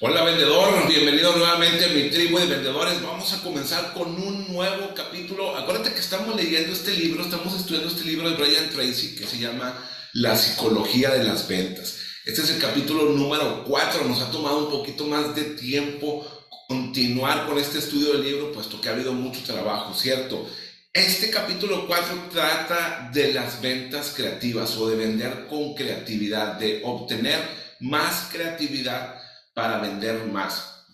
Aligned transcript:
Hola 0.00 0.22
vendedor, 0.22 0.86
bienvenido 0.86 1.34
nuevamente 1.34 1.86
a 1.86 1.88
mi 1.88 2.08
tribu 2.08 2.38
de 2.38 2.46
vendedores. 2.46 3.02
Vamos 3.02 3.32
a 3.32 3.42
comenzar 3.42 3.92
con 3.94 4.10
un 4.10 4.46
nuevo 4.46 4.94
capítulo. 4.94 5.56
Acuérdate 5.56 5.92
que 5.92 5.98
estamos 5.98 6.36
leyendo 6.36 6.72
este 6.72 6.92
libro, 6.92 7.24
estamos 7.24 7.52
estudiando 7.56 7.88
este 7.88 8.04
libro 8.04 8.30
de 8.30 8.36
Brian 8.36 8.70
Tracy 8.70 9.16
que 9.16 9.26
se 9.26 9.38
llama 9.38 9.74
La 10.12 10.36
psicología 10.36 11.10
de 11.10 11.24
las 11.24 11.48
ventas. 11.48 11.96
Este 12.24 12.42
es 12.42 12.50
el 12.50 12.60
capítulo 12.60 13.06
número 13.06 13.64
4. 13.64 14.04
Nos 14.04 14.22
ha 14.22 14.30
tomado 14.30 14.66
un 14.66 14.70
poquito 14.70 15.04
más 15.04 15.34
de 15.34 15.42
tiempo 15.42 16.24
continuar 16.68 17.48
con 17.48 17.58
este 17.58 17.80
estudio 17.80 18.12
del 18.12 18.22
libro, 18.22 18.52
puesto 18.52 18.80
que 18.80 18.90
ha 18.90 18.92
habido 18.92 19.12
mucho 19.12 19.40
trabajo, 19.42 19.92
¿cierto? 19.94 20.48
Este 20.92 21.28
capítulo 21.28 21.88
4 21.88 22.28
trata 22.32 23.10
de 23.12 23.32
las 23.32 23.60
ventas 23.60 24.12
creativas 24.14 24.76
o 24.76 24.88
de 24.88 24.94
vender 24.94 25.48
con 25.48 25.74
creatividad, 25.74 26.52
de 26.52 26.82
obtener 26.84 27.40
más 27.80 28.28
creatividad 28.30 29.17
para 29.58 29.80
vender 29.80 30.24
más. 30.26 30.84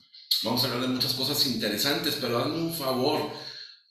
Vamos 0.43 0.65
a 0.65 0.69
hablar 0.69 0.81
de 0.81 0.95
muchas 0.95 1.13
cosas 1.13 1.47
interesantes, 1.49 2.17
pero 2.19 2.39
hazme 2.39 2.57
un 2.57 2.73
favor. 2.73 3.31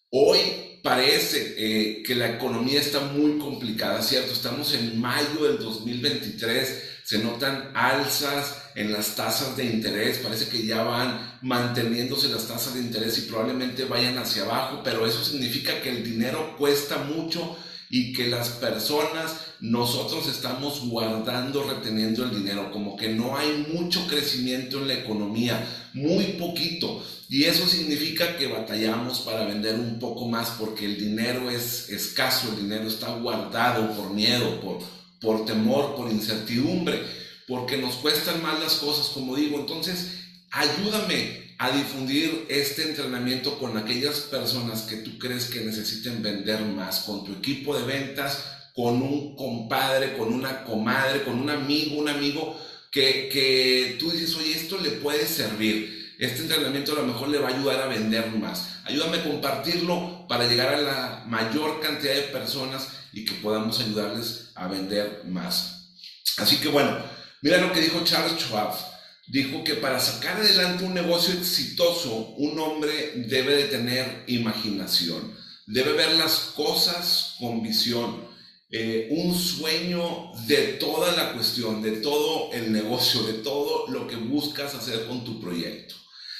Hoy 0.09 0.39
parece 0.81 1.53
eh, 1.55 2.01
que 2.01 2.15
la 2.15 2.31
economía 2.31 2.79
está 2.79 3.01
muy 3.01 3.37
complicada, 3.37 4.01
¿cierto? 4.01 4.33
Estamos 4.33 4.73
en 4.73 4.99
mayo 4.99 5.43
del 5.43 5.59
2023, 5.59 6.83
se 7.03 7.19
notan 7.19 7.69
alzas 7.75 8.63
en 8.73 8.91
las 8.91 9.15
tasas 9.15 9.55
de 9.55 9.65
interés, 9.65 10.17
parece 10.17 10.47
que 10.47 10.65
ya 10.65 10.81
van 10.81 11.37
manteniéndose 11.43 12.29
las 12.29 12.47
tasas 12.47 12.73
de 12.73 12.79
interés 12.79 13.19
y 13.19 13.29
probablemente 13.29 13.85
vayan 13.85 14.17
hacia 14.17 14.41
abajo, 14.41 14.81
pero 14.83 15.05
eso 15.05 15.23
significa 15.23 15.83
que 15.83 15.89
el 15.89 16.03
dinero 16.03 16.55
cuesta 16.57 16.97
mucho 16.97 17.55
y 17.93 18.11
que 18.11 18.25
las 18.27 18.49
personas, 18.49 19.35
nosotros 19.59 20.27
estamos 20.27 20.81
guardando, 20.87 21.61
reteniendo 21.61 22.23
el 22.23 22.31
dinero, 22.31 22.71
como 22.71 22.97
que 22.97 23.09
no 23.09 23.37
hay 23.37 23.67
mucho 23.71 24.07
crecimiento 24.07 24.79
en 24.79 24.87
la 24.87 24.95
economía, 24.95 25.63
muy 25.93 26.23
poquito. 26.39 27.05
Y 27.29 27.43
eso 27.43 27.67
significa 27.67 28.35
que 28.35 28.47
batallamos 28.47 29.19
para 29.19 29.45
vender 29.45 29.75
un 29.75 29.99
poco 29.99 30.27
más 30.27 30.55
porque 30.59 30.85
el 30.85 30.97
dinero 30.97 31.51
es 31.51 31.87
escaso, 31.89 32.49
el 32.49 32.63
dinero 32.63 32.87
está 32.87 33.13
guardado 33.13 33.95
por 33.95 34.09
miedo, 34.09 34.59
por, 34.59 34.79
por 35.21 35.45
temor, 35.45 35.95
por 35.95 36.09
incertidumbre, 36.09 36.99
porque 37.47 37.77
nos 37.77 37.93
cuestan 37.97 38.41
más 38.41 38.59
las 38.59 38.73
cosas, 38.77 39.09
como 39.09 39.35
digo. 39.35 39.59
Entonces, 39.59 40.13
ayúdame 40.49 41.42
a 41.63 41.71
difundir 41.71 42.45
este 42.49 42.83
entrenamiento 42.83 43.57
con 43.57 43.77
aquellas 43.77 44.19
personas 44.19 44.81
que 44.81 44.97
tú 44.97 45.17
crees 45.17 45.45
que 45.45 45.61
necesiten 45.61 46.21
vender 46.21 46.59
más, 46.59 46.99
con 47.03 47.23
tu 47.23 47.31
equipo 47.31 47.73
de 47.73 47.85
ventas, 47.85 48.43
con 48.75 49.01
un 49.01 49.33
compadre, 49.37 50.17
con 50.17 50.33
una 50.33 50.65
comadre, 50.65 51.23
con 51.23 51.39
un 51.39 51.49
amigo, 51.49 52.01
un 52.01 52.09
amigo 52.09 52.59
que, 52.91 53.29
que 53.31 53.95
tú 53.97 54.11
dices, 54.11 54.35
oye, 54.35 54.51
esto 54.51 54.77
le 54.77 54.91
puede 54.91 55.25
servir. 55.25 56.15
Este 56.19 56.41
entrenamiento 56.41 56.91
a 56.91 56.95
lo 56.95 57.05
mejor 57.07 57.29
le 57.29 57.39
va 57.39 57.47
a 57.47 57.55
ayudar 57.55 57.81
a 57.81 57.87
vender 57.87 58.29
más. 58.31 58.79
Ayúdame 58.83 59.19
a 59.19 59.23
compartirlo 59.23 60.27
para 60.27 60.49
llegar 60.49 60.73
a 60.73 60.81
la 60.81 61.23
mayor 61.27 61.79
cantidad 61.79 62.13
de 62.13 62.23
personas 62.23 62.89
y 63.13 63.23
que 63.23 63.35
podamos 63.35 63.79
ayudarles 63.79 64.49
a 64.55 64.67
vender 64.67 65.21
más. 65.29 65.93
Así 66.39 66.57
que 66.57 66.67
bueno, 66.67 66.97
mira 67.41 67.59
lo 67.59 67.71
que 67.71 67.79
dijo 67.79 68.03
Charles 68.03 68.37
Schwab 68.37 68.92
dijo 69.27 69.63
que 69.63 69.75
para 69.75 69.99
sacar 69.99 70.37
adelante 70.37 70.83
un 70.83 70.93
negocio 70.93 71.33
exitoso, 71.33 72.33
un 72.37 72.59
hombre 72.59 73.13
debe 73.27 73.55
de 73.55 73.65
tener 73.65 74.23
imaginación, 74.27 75.35
debe 75.65 75.93
ver 75.93 76.15
las 76.15 76.51
cosas 76.55 77.35
con 77.39 77.63
visión, 77.63 78.27
eh, 78.69 79.07
un 79.11 79.35
sueño 79.35 80.31
de 80.47 80.73
toda 80.73 81.15
la 81.15 81.33
cuestión, 81.33 81.81
de 81.81 81.91
todo 81.97 82.51
el 82.53 82.71
negocio, 82.71 83.23
de 83.23 83.33
todo 83.33 83.87
lo 83.87 84.07
que 84.07 84.15
buscas 84.15 84.73
hacer 84.75 85.05
con 85.05 85.23
tu 85.23 85.39
proyecto. 85.39 85.95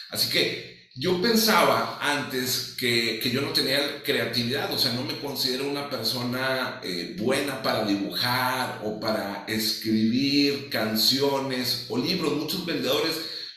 Así 0.10 0.30
que 0.30 0.73
yo 0.96 1.20
pensaba 1.22 1.98
antes 2.00 2.76
que, 2.78 3.20
yo 3.32 3.42
no 3.42 3.52
tenía 3.52 4.04
creatividad, 4.04 4.72
o 4.72 4.78
sea, 4.78 4.94
no 4.94 5.04
me 5.04 5.18
considero 5.20 5.68
una 5.68 5.90
persona 5.90 6.80
eh, 6.84 7.16
buena 7.18 7.64
para 7.64 7.84
dibujar 7.84 8.82
o 8.84 9.00
para 9.00 9.44
escribir 9.48 10.70
canciones 10.70 11.88
o 11.90 11.98
libros. 11.98 12.34
Muchos 12.34 12.64
vendedores 12.66 13.16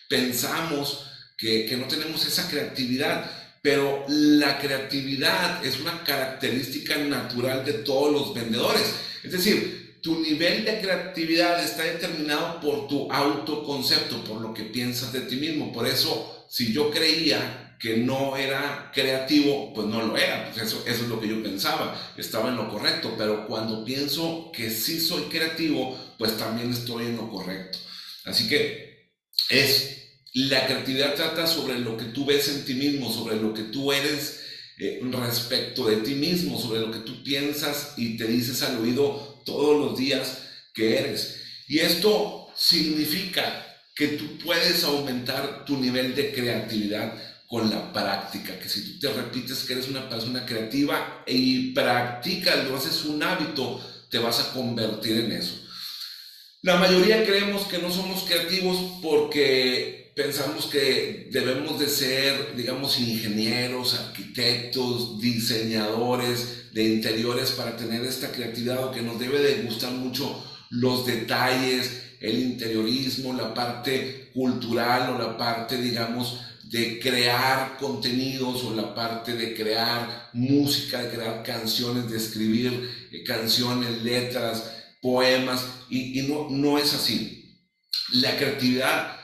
pensamos 0.08 1.10
que, 1.36 1.66
que 1.66 1.76
no 1.76 1.86
tenemos 1.86 2.26
esa 2.26 2.48
creatividad, 2.48 3.30
pero 3.60 4.06
la 4.08 4.58
creatividad 4.58 5.62
es 5.62 5.78
una 5.80 6.04
característica 6.04 6.96
natural 6.96 7.66
de 7.66 7.74
todos 7.74 8.12
los 8.12 8.34
vendedores. 8.34 8.94
Es 9.22 9.32
decir, 9.32 9.98
tu 10.02 10.20
nivel 10.20 10.64
de 10.64 10.80
creatividad 10.80 11.62
está 11.62 11.82
determinado 11.82 12.60
por 12.60 12.88
tu 12.88 13.12
autoconcepto, 13.12 14.24
por 14.24 14.40
lo 14.40 14.54
que 14.54 14.62
piensas 14.62 15.12
de 15.12 15.20
ti 15.20 15.36
mismo. 15.36 15.70
Por 15.70 15.86
eso 15.86 16.35
si 16.48 16.72
yo 16.72 16.90
creía 16.90 17.76
que 17.78 17.98
no 17.98 18.36
era 18.36 18.90
creativo, 18.94 19.72
pues 19.74 19.86
no 19.86 20.02
lo 20.02 20.16
era, 20.16 20.50
pues 20.50 20.66
eso, 20.66 20.82
eso 20.86 21.02
es 21.02 21.08
lo 21.08 21.20
que 21.20 21.28
yo 21.28 21.42
pensaba, 21.42 22.14
estaba 22.16 22.48
en 22.48 22.56
lo 22.56 22.70
correcto, 22.70 23.14
pero 23.18 23.46
cuando 23.46 23.84
pienso 23.84 24.50
que 24.54 24.70
sí 24.70 25.00
soy 25.00 25.24
creativo, 25.24 25.98
pues 26.18 26.36
también 26.38 26.72
estoy 26.72 27.06
en 27.06 27.16
lo 27.16 27.28
correcto. 27.28 27.78
Así 28.24 28.48
que 28.48 29.10
es, 29.50 29.96
la 30.32 30.66
creatividad 30.66 31.14
trata 31.14 31.46
sobre 31.46 31.78
lo 31.78 31.96
que 31.96 32.06
tú 32.06 32.24
ves 32.24 32.48
en 32.48 32.64
ti 32.64 32.74
mismo, 32.74 33.12
sobre 33.12 33.36
lo 33.36 33.54
que 33.54 33.62
tú 33.62 33.92
eres 33.92 34.40
eh, 34.78 35.00
respecto 35.02 35.86
de 35.86 35.96
ti 35.96 36.14
mismo, 36.14 36.60
sobre 36.60 36.80
lo 36.80 36.90
que 36.90 36.98
tú 36.98 37.22
piensas 37.22 37.94
y 37.96 38.16
te 38.16 38.26
dices 38.26 38.62
al 38.62 38.78
oído 38.78 39.42
todos 39.44 39.78
los 39.78 39.98
días 39.98 40.38
que 40.74 40.98
eres. 40.98 41.40
Y 41.68 41.78
esto 41.78 42.48
significa 42.54 43.65
que 43.96 44.08
tú 44.08 44.38
puedes 44.44 44.84
aumentar 44.84 45.64
tu 45.64 45.78
nivel 45.78 46.14
de 46.14 46.30
creatividad 46.30 47.14
con 47.48 47.70
la 47.70 47.92
práctica, 47.92 48.58
que 48.58 48.68
si 48.68 48.92
tú 48.92 48.98
te 49.00 49.12
repites 49.12 49.64
que 49.64 49.72
eres 49.72 49.88
una 49.88 50.08
persona 50.08 50.44
creativa 50.44 51.24
y 51.26 51.72
practicas, 51.72 52.68
lo 52.68 52.76
haces 52.76 53.06
un 53.06 53.22
hábito, 53.22 53.80
te 54.10 54.18
vas 54.18 54.38
a 54.40 54.52
convertir 54.52 55.20
en 55.20 55.32
eso. 55.32 55.54
La 56.60 56.76
mayoría 56.76 57.24
creemos 57.24 57.62
que 57.66 57.78
no 57.78 57.90
somos 57.90 58.24
creativos 58.24 58.76
porque 59.00 60.12
pensamos 60.14 60.66
que 60.66 61.28
debemos 61.30 61.78
de 61.78 61.88
ser, 61.88 62.54
digamos, 62.54 62.98
ingenieros, 62.98 63.94
arquitectos, 63.94 65.20
diseñadores 65.20 66.72
de 66.72 66.84
interiores 66.84 67.52
para 67.52 67.76
tener 67.76 68.04
esta 68.04 68.30
creatividad 68.30 68.84
o 68.84 68.92
que 68.92 69.02
nos 69.02 69.18
debe 69.18 69.38
de 69.38 69.62
gustar 69.62 69.92
mucho 69.92 70.44
los 70.70 71.06
detalles, 71.06 72.02
el 72.20 72.38
interiorismo, 72.38 73.32
la 73.32 73.52
parte 73.52 74.30
cultural 74.34 75.14
o 75.14 75.18
la 75.18 75.36
parte, 75.36 75.76
digamos, 75.76 76.40
de 76.64 76.98
crear 76.98 77.76
contenidos 77.78 78.64
o 78.64 78.74
la 78.74 78.94
parte 78.94 79.34
de 79.34 79.54
crear 79.54 80.30
música, 80.32 81.02
de 81.02 81.10
crear 81.10 81.42
canciones, 81.42 82.10
de 82.10 82.16
escribir 82.16 83.08
eh, 83.12 83.22
canciones, 83.22 84.02
letras, 84.02 84.72
poemas, 85.00 85.64
y, 85.88 86.22
no, 86.22 86.48
no 86.50 86.78
es 86.78 86.92
así. 86.94 87.62
La 88.12 88.36
creatividad 88.36 89.16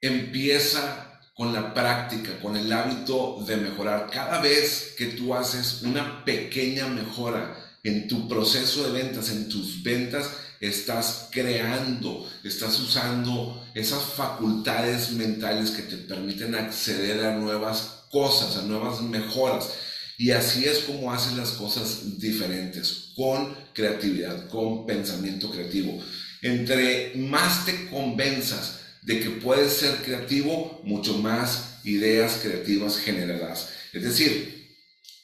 empieza 0.00 1.20
con 1.34 1.52
la 1.52 1.74
práctica, 1.74 2.38
con 2.40 2.56
el 2.56 2.72
hábito 2.72 3.44
de 3.46 3.58
mejorar. 3.58 4.08
Cada 4.10 4.40
vez 4.40 4.94
que 4.96 5.06
tú 5.06 5.34
haces 5.34 5.82
una 5.82 6.24
pequeña 6.24 6.86
mejora 6.86 7.54
en 7.84 8.08
tu 8.08 8.26
proceso 8.26 8.84
de 8.84 9.02
ventas, 9.02 9.30
en 9.30 9.48
tus 9.50 9.82
ventas, 9.82 10.30
estás 10.60 11.28
creando, 11.30 12.28
estás 12.44 12.78
usando 12.80 13.66
esas 13.74 14.02
facultades 14.02 15.12
mentales 15.12 15.70
que 15.70 15.82
te 15.82 15.96
permiten 15.96 16.54
acceder 16.54 17.24
a 17.24 17.36
nuevas 17.36 18.04
cosas, 18.10 18.56
a 18.56 18.62
nuevas 18.62 19.00
mejoras. 19.02 19.70
Y 20.18 20.30
así 20.30 20.64
es 20.64 20.78
como 20.80 21.12
haces 21.12 21.34
las 21.34 21.50
cosas 21.50 22.18
diferentes, 22.18 23.12
con 23.14 23.54
creatividad, 23.74 24.48
con 24.48 24.86
pensamiento 24.86 25.50
creativo. 25.50 26.02
Entre 26.40 27.12
más 27.16 27.66
te 27.66 27.86
convenzas 27.90 28.80
de 29.02 29.20
que 29.20 29.30
puedes 29.30 29.74
ser 29.74 29.96
creativo, 29.96 30.80
mucho 30.84 31.18
más 31.18 31.80
ideas 31.84 32.40
creativas 32.42 32.98
generarás. 32.98 33.68
Es 33.92 34.02
decir, 34.02 34.56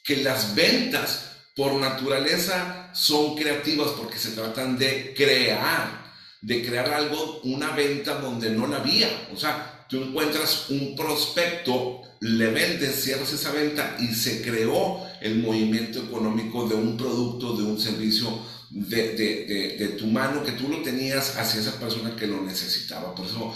que 0.04 0.16
las 0.18 0.54
ventas 0.54 1.31
por 1.54 1.74
naturaleza 1.74 2.90
son 2.94 3.36
creativas 3.36 3.88
porque 3.98 4.18
se 4.18 4.30
tratan 4.30 4.78
de 4.78 5.12
crear, 5.14 6.12
de 6.40 6.64
crear 6.64 6.88
algo, 6.88 7.40
una 7.44 7.70
venta 7.72 8.14
donde 8.14 8.50
no 8.50 8.66
la 8.66 8.78
había. 8.78 9.28
O 9.32 9.36
sea, 9.36 9.86
tú 9.88 10.02
encuentras 10.02 10.70
un 10.70 10.96
prospecto, 10.96 12.02
le 12.20 12.46
vendes, 12.46 13.02
cierras 13.02 13.32
esa 13.32 13.52
venta 13.52 13.96
y 14.00 14.14
se 14.14 14.42
creó 14.42 15.00
el 15.20 15.36
movimiento 15.36 15.98
económico 15.98 16.66
de 16.68 16.74
un 16.74 16.96
producto, 16.96 17.56
de 17.56 17.64
un 17.64 17.78
servicio 17.78 18.28
de, 18.70 19.12
de, 19.12 19.76
de, 19.78 19.88
tu 19.98 20.06
mano 20.06 20.42
que 20.42 20.52
tú 20.52 20.68
lo 20.68 20.80
tenías 20.82 21.36
hacia 21.36 21.60
esa 21.60 21.78
persona 21.78 22.16
que 22.16 22.26
lo 22.26 22.40
necesitaba. 22.40 23.14
Por 23.14 23.26
eso 23.26 23.54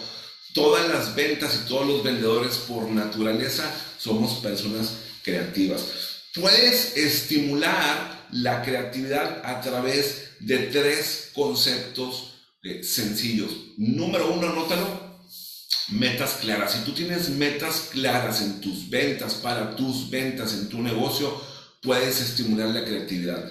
todas 0.52 0.86
las 0.88 1.14
ventas 1.14 1.58
y 1.62 1.68
todos 1.68 1.86
los 1.86 2.02
vendedores 2.02 2.58
por 2.58 2.88
naturaleza 2.90 3.72
somos 3.98 4.34
personas 4.34 4.92
creativas. 5.22 6.15
Puedes 6.36 6.98
estimular 6.98 8.26
la 8.30 8.62
creatividad 8.62 9.40
a 9.42 9.62
través 9.62 10.32
de 10.40 10.58
tres 10.66 11.30
conceptos 11.34 12.34
eh, 12.62 12.82
sencillos. 12.82 13.50
Número 13.78 14.34
uno, 14.34 14.50
anótalo. 14.50 15.16
metas 15.88 16.38
claras. 16.42 16.72
Si 16.72 16.80
tú 16.80 16.92
tienes 16.92 17.30
metas 17.30 17.88
claras 17.90 18.42
en 18.42 18.60
tus 18.60 18.90
ventas, 18.90 19.34
para 19.34 19.74
tus 19.76 20.10
ventas, 20.10 20.52
en 20.52 20.68
tu 20.68 20.82
negocio, 20.82 21.40
puedes 21.80 22.20
estimular 22.20 22.68
la 22.68 22.84
creatividad 22.84 23.50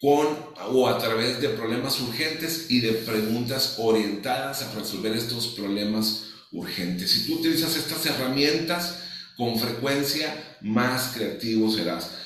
con 0.00 0.26
o 0.70 0.88
a 0.88 0.98
través 0.98 1.38
de 1.40 1.50
problemas 1.50 2.00
urgentes 2.00 2.70
y 2.70 2.80
de 2.80 2.92
preguntas 2.92 3.74
orientadas 3.76 4.62
a 4.62 4.72
resolver 4.72 5.14
estos 5.14 5.48
problemas 5.48 6.24
urgentes. 6.50 7.10
Si 7.10 7.26
tú 7.26 7.40
utilizas 7.40 7.76
estas 7.76 8.06
herramientas 8.06 8.94
con 9.36 9.58
frecuencia, 9.58 10.58
más 10.62 11.12
creativo 11.14 11.70
serás. 11.70 12.21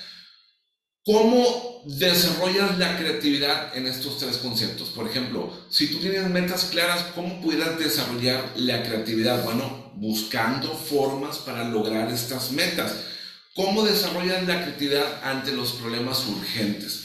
¿Cómo 1.07 1.85
desarrollas 1.87 2.79
la 2.79 2.99
creatividad 2.99 3.77
en 3.77 3.87
estos 3.87 4.19
tres 4.19 4.39
conceptos? 4.39 4.89
Por 4.89 5.07
ejemplo, 5.07 5.57
si 5.71 5.87
tú 5.87 5.99
tienes 5.99 6.29
metas 6.29 6.65
claras, 6.65 7.05
¿cómo 7.15 7.41
pudieras 7.41 7.79
desarrollar 7.79 8.55
la 8.57 8.83
creatividad? 8.83 9.45
Bueno, 9.45 9.93
buscando 9.95 10.75
formas 10.75 11.39
para 11.39 11.69
lograr 11.69 12.11
estas 12.11 12.51
metas. 12.51 12.93
¿Cómo 13.55 13.85
desarrollas 13.85 14.49
la 14.49 14.65
creatividad 14.65 15.21
ante 15.23 15.53
los 15.53 15.75
problemas 15.75 16.27
urgentes? 16.27 17.05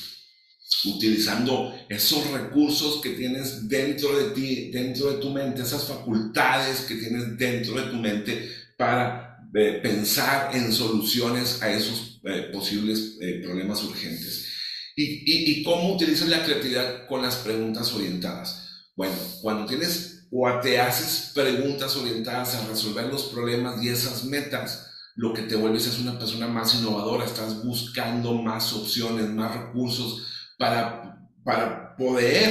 Utilizando 0.84 1.72
esos 1.88 2.28
recursos 2.32 3.02
que 3.04 3.12
tienes 3.12 3.70
dentro 3.70 4.18
de 4.18 4.32
ti, 4.32 4.72
dentro 4.72 5.12
de 5.12 5.20
tu 5.20 5.30
mente, 5.30 5.62
esas 5.62 5.86
facultades 5.88 6.82
que 6.88 6.96
tienes 6.96 7.38
dentro 7.38 7.76
de 7.76 7.92
tu 7.92 7.98
mente 7.98 8.52
para 8.80 9.38
pensar 9.84 10.56
en 10.56 10.74
soluciones 10.74 11.62
a 11.62 11.72
esos 11.72 12.11
eh, 12.24 12.50
posibles 12.52 13.18
eh, 13.22 13.42
problemas 13.44 13.84
urgentes. 13.84 14.48
Y, 14.96 15.24
y, 15.26 15.64
cómo 15.64 15.96
utilizas 15.96 16.28
la 16.28 16.44
creatividad 16.44 17.08
con 17.08 17.22
las 17.22 17.38
preguntas 17.38 17.94
orientadas? 17.94 18.90
Bueno, 18.96 19.16
cuando 19.42 19.66
tienes 19.66 20.28
o 20.32 20.60
te 20.60 20.80
haces 20.80 21.32
preguntas 21.34 21.96
orientadas 21.96 22.56
a 22.56 22.68
resolver 22.68 23.06
los 23.08 23.24
problemas 23.24 23.82
y 23.84 23.90
esas 23.90 24.26
metas, 24.26 24.88
lo 25.16 25.34
que 25.34 25.44
te 25.44 25.56
vuelves 25.56 25.88
es 25.88 26.00
una 26.00 26.18
persona 26.18 26.48
más 26.48 26.76
innovadora, 26.76 27.26
estás 27.26 27.64
buscando 27.64 28.34
más 28.34 28.72
opciones, 28.74 29.28
más 29.30 29.56
recursos 29.56 30.28
para, 30.58 31.28
para 31.44 31.96
poder 31.98 32.50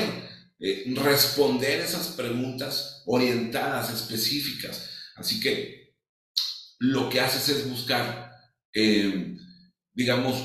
eh, 0.59 0.93
responder 0.95 1.81
esas 1.81 2.09
preguntas 2.09 3.03
orientadas, 3.07 3.91
específicas. 3.93 4.91
Así 5.17 5.41
que 5.41 5.95
lo 6.79 7.09
que 7.09 7.21
haces 7.21 7.49
es 7.49 7.69
buscar, 7.69 8.31
eh, 8.75 9.30
digamos, 9.93 10.37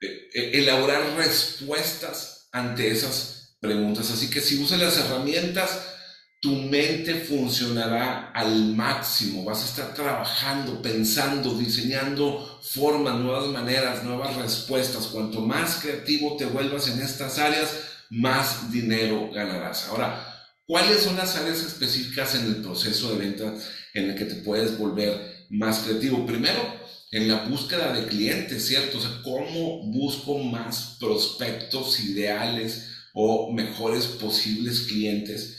eh, 0.00 0.28
eh, 0.34 0.50
elaborar 0.54 1.16
respuestas 1.16 2.48
ante 2.52 2.90
esas 2.90 3.56
preguntas. 3.60 4.10
Así 4.10 4.30
que 4.30 4.40
si 4.40 4.62
usas 4.62 4.80
las 4.80 4.96
herramientas, 4.98 5.86
tu 6.40 6.54
mente 6.56 7.14
funcionará 7.16 8.30
al 8.32 8.74
máximo. 8.74 9.44
Vas 9.44 9.62
a 9.62 9.66
estar 9.66 9.94
trabajando, 9.94 10.80
pensando, 10.80 11.54
diseñando 11.54 12.60
formas, 12.62 13.16
nuevas 13.16 13.48
maneras, 13.48 14.04
nuevas 14.04 14.36
respuestas. 14.36 15.08
Cuanto 15.08 15.40
más 15.40 15.76
creativo 15.82 16.36
te 16.36 16.46
vuelvas 16.46 16.88
en 16.88 17.00
estas 17.00 17.38
áreas, 17.38 17.70
más 18.08 18.72
dinero 18.72 19.30
ganarás. 19.32 19.88
Ahora, 19.88 20.26
¿cuáles 20.66 21.02
son 21.02 21.16
las 21.16 21.36
áreas 21.36 21.62
específicas 21.62 22.34
en 22.34 22.46
el 22.46 22.56
proceso 22.62 23.12
de 23.12 23.18
venta 23.18 23.54
en 23.94 24.10
el 24.10 24.16
que 24.16 24.24
te 24.24 24.36
puedes 24.36 24.78
volver 24.78 25.46
más 25.50 25.80
creativo. 25.80 26.24
Primero, 26.24 26.79
en 27.10 27.26
la 27.26 27.44
búsqueda 27.46 27.92
de 27.92 28.06
clientes, 28.06 28.66
¿cierto? 28.66 28.98
O 28.98 29.00
sea, 29.00 29.20
¿cómo 29.22 29.82
busco 29.90 30.38
más 30.38 30.96
prospectos 31.00 31.98
ideales 32.00 32.86
o 33.12 33.52
mejores 33.52 34.06
posibles 34.06 34.82
clientes? 34.82 35.56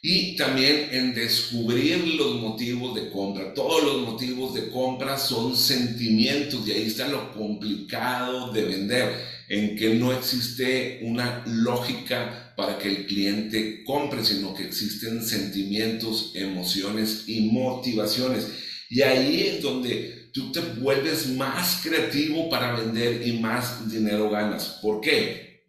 Y 0.00 0.36
también 0.36 0.88
en 0.92 1.14
descubrir 1.14 1.98
los 2.16 2.36
motivos 2.36 2.94
de 2.94 3.10
compra. 3.10 3.54
Todos 3.54 3.82
los 3.84 4.06
motivos 4.06 4.54
de 4.54 4.68
compra 4.68 5.18
son 5.18 5.56
sentimientos 5.56 6.66
y 6.66 6.72
ahí 6.72 6.82
está 6.82 7.08
lo 7.08 7.32
complicado 7.32 8.52
de 8.52 8.64
vender, 8.64 9.34
en 9.48 9.76
que 9.76 9.94
no 9.94 10.12
existe 10.12 11.00
una 11.02 11.42
lógica 11.46 12.54
para 12.56 12.78
que 12.78 12.88
el 12.88 13.06
cliente 13.06 13.82
compre, 13.84 14.24
sino 14.24 14.54
que 14.54 14.64
existen 14.64 15.22
sentimientos, 15.24 16.32
emociones 16.34 17.24
y 17.26 17.50
motivaciones. 17.50 18.46
Y 18.90 19.02
ahí 19.02 19.48
es 19.48 19.62
donde 19.62 20.23
tú 20.34 20.50
te 20.50 20.60
vuelves 20.60 21.28
más 21.28 21.80
creativo 21.82 22.50
para 22.50 22.74
vender 22.74 23.26
y 23.26 23.38
más 23.38 23.88
dinero 23.90 24.28
ganas. 24.28 24.80
¿Por 24.82 25.00
qué? 25.00 25.62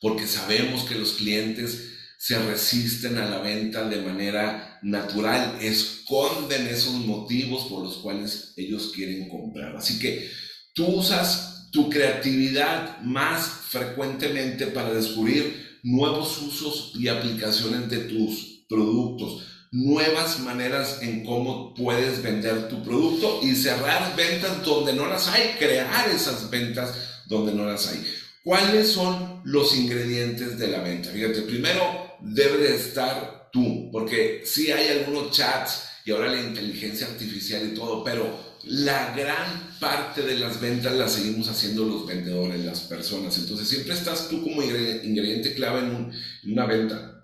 Porque 0.00 0.26
sabemos 0.26 0.84
que 0.84 0.94
los 0.94 1.12
clientes 1.12 1.92
se 2.18 2.38
resisten 2.38 3.18
a 3.18 3.28
la 3.28 3.38
venta 3.38 3.86
de 3.86 4.00
manera 4.00 4.80
natural, 4.82 5.58
esconden 5.60 6.66
esos 6.66 6.94
motivos 6.94 7.66
por 7.66 7.84
los 7.84 7.98
cuales 7.98 8.54
ellos 8.56 8.92
quieren 8.94 9.28
comprar. 9.28 9.76
Así 9.76 9.98
que 9.98 10.26
tú 10.74 10.86
usas 10.86 11.68
tu 11.70 11.90
creatividad 11.90 13.02
más 13.02 13.46
frecuentemente 13.68 14.68
para 14.68 14.94
descubrir 14.94 15.78
nuevos 15.82 16.40
usos 16.40 16.92
y 16.98 17.08
aplicaciones 17.08 17.90
de 17.90 17.98
tus 17.98 18.64
productos 18.68 19.44
nuevas 19.76 20.40
maneras 20.40 21.00
en 21.02 21.22
cómo 21.22 21.74
puedes 21.74 22.22
vender 22.22 22.68
tu 22.68 22.82
producto 22.82 23.40
y 23.42 23.54
cerrar 23.54 24.16
ventas 24.16 24.64
donde 24.64 24.94
no 24.94 25.06
las 25.06 25.28
hay, 25.28 25.54
crear 25.58 26.08
esas 26.08 26.48
ventas 26.50 26.94
donde 27.26 27.52
no 27.52 27.66
las 27.66 27.86
hay. 27.88 28.02
¿Cuáles 28.42 28.88
son 28.92 29.42
los 29.44 29.76
ingredientes 29.76 30.58
de 30.58 30.68
la 30.68 30.80
venta? 30.80 31.10
Fíjate, 31.10 31.42
primero 31.42 32.16
debe 32.20 32.56
de 32.56 32.76
estar 32.76 33.50
tú, 33.52 33.90
porque 33.92 34.42
sí 34.46 34.72
hay 34.72 34.98
algunos 34.98 35.32
chats 35.32 35.82
y 36.06 36.12
ahora 36.12 36.28
la 36.28 36.40
inteligencia 36.40 37.06
artificial 37.08 37.68
y 37.70 37.74
todo, 37.74 38.02
pero 38.02 38.56
la 38.64 39.14
gran 39.14 39.76
parte 39.78 40.22
de 40.22 40.38
las 40.38 40.58
ventas 40.58 40.94
las 40.94 41.12
seguimos 41.12 41.48
haciendo 41.48 41.84
los 41.84 42.06
vendedores, 42.06 42.64
las 42.64 42.80
personas. 42.80 43.36
Entonces 43.36 43.68
siempre 43.68 43.92
estás 43.92 44.28
tú 44.30 44.42
como 44.42 44.62
ingrediente 44.62 45.54
clave 45.54 45.80
en 45.80 46.12
una 46.50 46.64
venta 46.64 47.15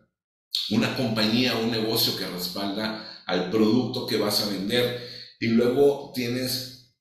una 0.70 0.96
compañía, 0.96 1.56
un 1.56 1.70
negocio 1.70 2.16
que 2.16 2.26
respalda 2.26 3.22
al 3.26 3.50
producto 3.50 4.06
que 4.06 4.16
vas 4.16 4.43
a 4.43 4.50
vender. 4.50 5.08
Y 5.40 5.49
luego 5.49 6.12
tienes 6.14 6.94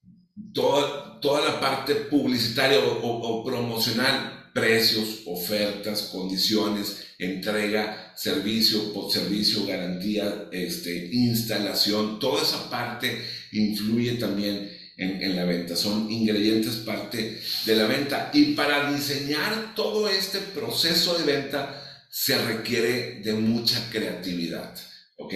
toda, 0.54 1.20
toda 1.20 1.46
la 1.46 1.60
parte 1.60 1.96
publicitaria 1.96 2.80
o, 2.80 3.44
promocional, 3.44 4.50
precios, 4.54 5.22
ofertas, 5.26 6.10
condiciones, 6.12 6.98
entrega, 7.20 8.14
servicio, 8.16 8.94
por 8.94 9.12
servicio, 9.12 9.66
garantía, 9.66 10.50
este, 10.52 11.10
instalación, 11.12 12.20
toda 12.20 12.42
esa 12.42 12.70
parte 12.70 13.24
influye 13.52 14.14
también 14.14 14.78
en, 14.98 15.22
en, 15.22 15.36
la 15.36 15.46
venta, 15.46 15.76
son 15.76 16.12
ingredientes 16.12 16.76
parte 16.78 17.40
de 17.66 17.76
la 17.76 17.86
venta. 17.86 18.32
Y 18.34 18.54
para 18.54 18.92
diseñar 18.92 19.74
todo 19.76 20.10
este 20.10 20.40
proceso 20.40 21.18
de 21.18 21.24
venta, 21.24 21.91
se 22.12 22.38
requiere 22.38 23.22
de 23.24 23.34
mucha 23.34 23.90
creatividad. 23.90 24.76
¿Ok? 25.18 25.34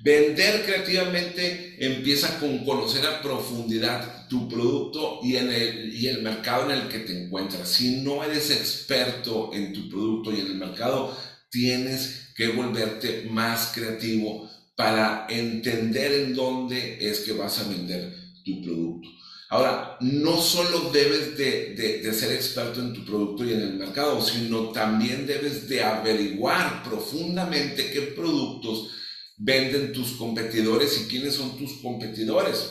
Vender 0.00 0.64
creativamente 0.64 1.76
empieza 1.78 2.38
con 2.38 2.64
conocer 2.64 3.06
a 3.06 3.22
profundidad 3.22 4.28
tu 4.28 4.48
producto 4.48 5.20
y, 5.22 5.36
en 5.36 5.50
el, 5.50 5.94
y 5.94 6.06
el 6.08 6.22
mercado 6.22 6.70
en 6.70 6.78
el 6.78 6.88
que 6.88 7.00
te 7.00 7.24
encuentras. 7.24 7.68
Si 7.68 8.02
no 8.02 8.24
eres 8.24 8.50
experto 8.50 9.50
en 9.52 9.72
tu 9.72 9.88
producto 9.88 10.32
y 10.32 10.40
en 10.40 10.46
el 10.46 10.54
mercado, 10.56 11.16
tienes 11.50 12.32
que 12.34 12.48
volverte 12.48 13.26
más 13.30 13.72
creativo 13.74 14.50
para 14.76 15.26
entender 15.28 16.12
en 16.12 16.34
dónde 16.34 16.98
es 17.00 17.20
que 17.20 17.32
vas 17.32 17.58
a 17.58 17.68
vender 17.68 18.14
tu 18.44 18.62
producto. 18.62 19.08
Ahora, 19.48 19.96
no 20.00 20.40
solo 20.40 20.90
debes 20.90 21.36
de, 21.36 22.12
ser 22.12 22.32
experto 22.32 22.80
en 22.80 22.92
tu 22.92 23.04
producto 23.04 23.44
y 23.44 23.52
en 23.52 23.60
el 23.60 23.74
mercado, 23.74 24.20
sino 24.20 24.70
también 24.70 25.26
debes 25.26 25.68
de 25.68 25.84
averiguar 25.84 26.82
profundamente 26.82 27.90
qué 27.92 28.02
productos 28.02 28.90
venden 29.36 29.92
tus 29.92 30.12
competidores 30.12 31.00
y 31.00 31.08
quiénes 31.08 31.34
son 31.34 31.56
tus 31.56 31.74
competidores. 31.74 32.70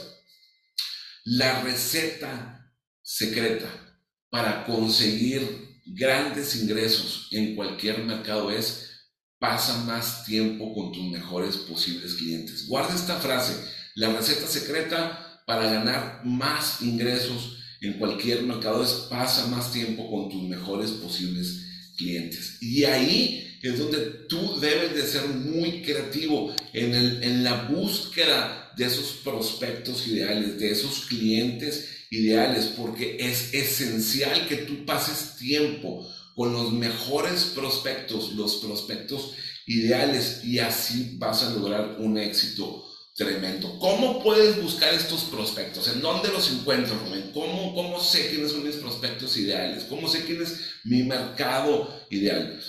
La 1.24 1.62
receta 1.62 2.74
secreta 3.02 3.70
para 4.30 4.66
conseguir 4.66 5.80
grandes 5.86 6.58
ingresos 6.58 7.30
en 7.32 7.56
cualquier 7.56 8.04
mercado 8.04 8.52
es 8.52 8.92
pasa 9.40 9.78
más 9.86 10.26
tiempo 10.26 10.74
con 10.74 10.92
tus 10.92 11.06
mejores 11.06 11.56
posibles 11.58 12.16
clientes. 12.16 12.68
Guarda 12.68 12.96
esta 12.96 13.18
frase, 13.18 13.54
la 13.96 14.12
receta 14.12 14.48
secreta 14.48 15.25
para 15.46 15.72
ganar 15.72 16.22
más 16.24 16.82
ingresos 16.82 17.58
en 17.82 17.94
cualquier 17.94 18.44
mercado 18.44 18.84
es 18.84 18.92
pasa 19.10 19.48
más 19.48 19.72
tiempo 19.72 20.10
con 20.10 20.30
tus 20.30 20.44
mejores 20.44 20.92
posibles 20.92 21.66
clientes. 21.98 22.58
Y 22.62 22.84
ahí 22.84 23.58
es 23.62 23.80
donde 23.80 24.00
tú 24.28 24.60
debes 24.60 24.96
de 24.96 25.08
ser 25.08 25.28
muy 25.28 25.82
creativo 25.82 26.54
en, 26.74 26.94
el, 26.94 27.24
en 27.24 27.44
la 27.44 27.64
búsqueda 27.64 28.74
de 28.76 28.86
esos 28.86 29.20
prospectos 29.24 30.08
ideales, 30.08 30.60
de 30.60 30.72
esos 30.72 31.06
clientes 31.06 31.90
ideales, 32.12 32.66
porque 32.78 33.18
es 33.20 33.54
esencial 33.54 34.48
que 34.48 34.58
tú 34.58 34.86
pases 34.86 35.38
tiempo 35.38 36.08
con 36.36 36.54
los 36.54 36.74
mejores 36.74 37.46
prospectos, 37.56 38.34
los 38.34 38.58
prospectos 38.58 39.32
ideales, 39.66 40.44
y 40.44 40.60
así 40.60 41.16
vas 41.18 41.44
a 41.44 41.52
lograr 41.52 41.98
un 42.00 42.18
éxito 42.18 42.86
Tremendo. 43.16 43.80
¿Cómo 43.80 44.22
puedes 44.22 44.62
buscar 44.62 44.94
estos 44.94 45.24
prospectos? 45.24 45.88
¿En 45.88 46.02
dónde 46.02 46.28
los 46.28 46.52
encuentro, 46.52 47.00
¿Cómo, 47.34 47.74
¿Cómo 47.74 48.04
sé 48.04 48.30
quiénes 48.30 48.52
son 48.52 48.66
mis 48.66 48.76
prospectos 48.76 49.38
ideales? 49.38 49.86
¿Cómo 49.86 50.10
sé 50.10 50.26
quién 50.26 50.42
es 50.42 50.60
mi 50.84 51.04
mercado 51.04 52.06
ideal? 52.10 52.62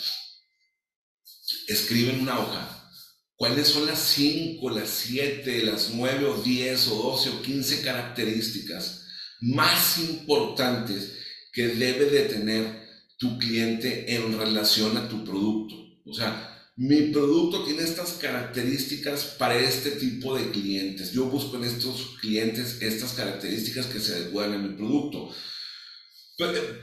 Escribe 1.66 2.12
en 2.12 2.20
una 2.20 2.38
hoja. 2.38 2.90
¿Cuáles 3.34 3.66
son 3.66 3.86
las 3.86 3.98
5, 3.98 4.70
las 4.70 4.88
7, 4.88 5.64
las 5.64 5.90
9 5.90 6.24
o 6.26 6.40
10 6.40 6.88
o 6.88 6.94
12 7.10 7.28
o 7.30 7.42
15 7.42 7.82
características 7.82 9.04
más 9.40 9.98
importantes 9.98 11.12
que 11.52 11.66
debe 11.66 12.04
de 12.04 12.20
tener 12.20 12.86
tu 13.18 13.36
cliente 13.36 14.14
en 14.14 14.38
relación 14.38 14.96
a 14.96 15.08
tu 15.08 15.24
producto? 15.24 15.74
O 16.06 16.14
sea, 16.14 16.55
mi 16.76 17.10
producto 17.10 17.64
tiene 17.64 17.82
estas 17.82 18.12
características 18.12 19.36
para 19.38 19.56
este 19.56 19.92
tipo 19.92 20.36
de 20.36 20.50
clientes. 20.50 21.12
Yo 21.12 21.24
busco 21.24 21.56
en 21.56 21.64
estos 21.64 22.18
clientes 22.20 22.82
estas 22.82 23.14
características 23.14 23.86
que 23.86 23.98
se 23.98 24.14
adecuan 24.14 24.52
a 24.52 24.58
mi 24.58 24.76
producto. 24.76 25.34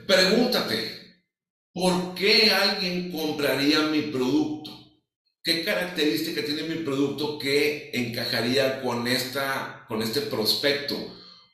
Pregúntate, 0.08 1.24
¿por 1.72 2.16
qué 2.16 2.50
alguien 2.50 3.12
compraría 3.12 3.84
mi 3.84 4.02
producto? 4.04 4.72
¿Qué 5.44 5.64
característica 5.64 6.44
tiene 6.44 6.64
mi 6.64 6.84
producto 6.84 7.38
que 7.38 7.92
encajaría 7.94 8.82
con, 8.82 9.08
esta, 9.08 9.86
con 9.88 10.02
este 10.02 10.22
prospecto? 10.22 10.96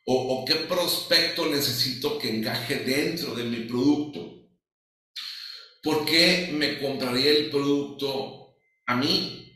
¿O, 0.05 0.13
¿O 0.15 0.46
qué 0.46 0.55
prospecto 0.55 1.48
necesito 1.48 2.17
que 2.17 2.38
encaje 2.38 2.75
dentro 2.86 3.36
de 3.36 3.43
mi 3.43 3.65
producto? 3.65 4.28
¿Por 5.81 6.05
qué 6.05 6.50
me 6.53 6.79
compraría 6.79 7.31
el 7.31 7.50
producto 7.50 8.55
a 8.86 8.95
mí? 8.95 9.53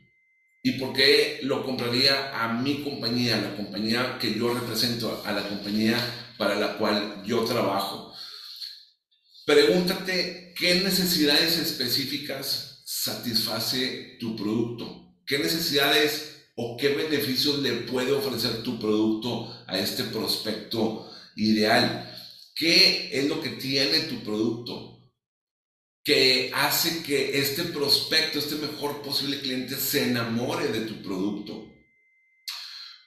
¿Y 0.62 0.74
por 0.74 0.94
qué 0.94 1.40
lo 1.44 1.64
compraría 1.66 2.42
a 2.42 2.54
mi 2.54 2.84
compañía, 2.84 3.38
a 3.38 3.42
la 3.42 3.56
compañía 3.56 4.18
que 4.20 4.34
yo 4.34 4.54
represento, 4.54 5.22
a 5.26 5.32
la 5.34 5.48
compañía 5.48 5.98
para 6.38 6.56
la 6.56 6.78
cual 6.78 7.24
yo 7.26 7.44
trabajo? 7.44 8.14
Pregúntate 9.46 10.54
qué 10.58 10.76
necesidades 10.76 11.58
específicas 11.58 12.82
satisface 12.86 14.18
tu 14.20 14.38
producto. 14.38 15.18
¿Qué 15.26 15.40
necesidades 15.40 16.46
o 16.56 16.78
qué 16.78 16.90
beneficios 16.90 17.60
le 17.60 17.74
puede 17.82 18.12
ofrecer 18.12 18.64
tu 18.64 18.80
producto 18.80 19.54
a 19.68 19.78
este 19.78 20.04
prospecto 20.04 21.12
ideal? 21.36 22.10
¿Qué 22.56 23.10
es 23.12 23.28
lo 23.28 23.42
que 23.42 23.50
tiene 23.50 24.02
tu 24.02 24.24
producto? 24.24 24.93
Que 26.04 26.52
hace 26.54 27.02
que 27.02 27.40
este 27.40 27.64
prospecto, 27.66 28.40
este 28.40 28.56
mejor 28.56 29.02
posible 29.02 29.40
cliente 29.40 29.76
se 29.76 30.04
enamore 30.04 30.68
de 30.68 30.82
tu 30.82 31.02
producto. 31.02 31.70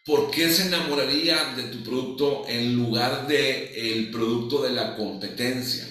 ¿Por 0.05 0.31
qué 0.31 0.51
se 0.51 0.69
enamoraría 0.69 1.55
de 1.57 1.65
tu 1.65 1.83
producto 1.83 2.45
en 2.49 2.75
lugar 2.77 3.27
de 3.27 3.93
el 3.93 4.11
producto 4.11 4.63
de 4.63 4.71
la 4.71 4.97
competencia? 4.97 5.85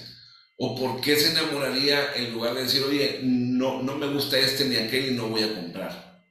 ¿O 0.56 0.74
por 0.74 1.00
qué 1.02 1.16
se 1.16 1.32
enamoraría 1.32 2.14
en 2.14 2.32
lugar 2.32 2.54
de 2.54 2.62
decir, 2.62 2.82
oye, 2.82 3.20
no, 3.22 3.82
no 3.82 3.96
me 3.96 4.08
gusta 4.08 4.38
este 4.38 4.64
ni 4.64 4.76
aquel 4.76 5.12
y 5.12 5.14
no 5.14 5.28
voy 5.28 5.42
a 5.42 5.54
comprar? 5.54 6.24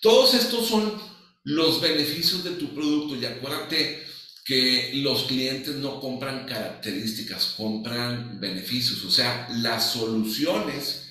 Todos 0.00 0.32
estos 0.34 0.66
son 0.66 1.00
los 1.44 1.80
beneficios 1.80 2.42
de 2.42 2.52
tu 2.52 2.74
producto 2.74 3.16
y 3.16 3.26
acuérdate 3.26 4.09
que 4.50 4.90
los 4.94 5.26
clientes 5.26 5.76
no 5.76 6.00
compran 6.00 6.44
características, 6.44 7.54
compran 7.56 8.40
beneficios, 8.40 9.04
o 9.04 9.10
sea, 9.12 9.48
las 9.48 9.92
soluciones 9.92 11.06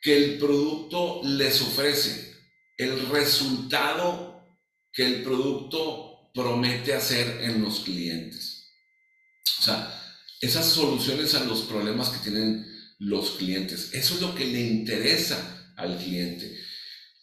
que 0.00 0.16
el 0.16 0.38
producto 0.38 1.20
les 1.24 1.60
ofrece, 1.62 2.32
el 2.76 3.08
resultado 3.08 4.40
que 4.92 5.04
el 5.04 5.24
producto 5.24 6.30
promete 6.32 6.94
hacer 6.94 7.40
en 7.42 7.60
los 7.60 7.80
clientes. 7.80 8.70
O 9.58 9.62
sea, 9.62 10.16
esas 10.40 10.64
soluciones 10.64 11.34
a 11.34 11.42
los 11.42 11.62
problemas 11.62 12.10
que 12.10 12.30
tienen 12.30 12.64
los 13.00 13.30
clientes, 13.32 13.92
eso 13.94 14.14
es 14.14 14.20
lo 14.20 14.32
que 14.32 14.44
le 14.44 14.60
interesa 14.60 15.72
al 15.76 15.98
cliente. 15.98 16.53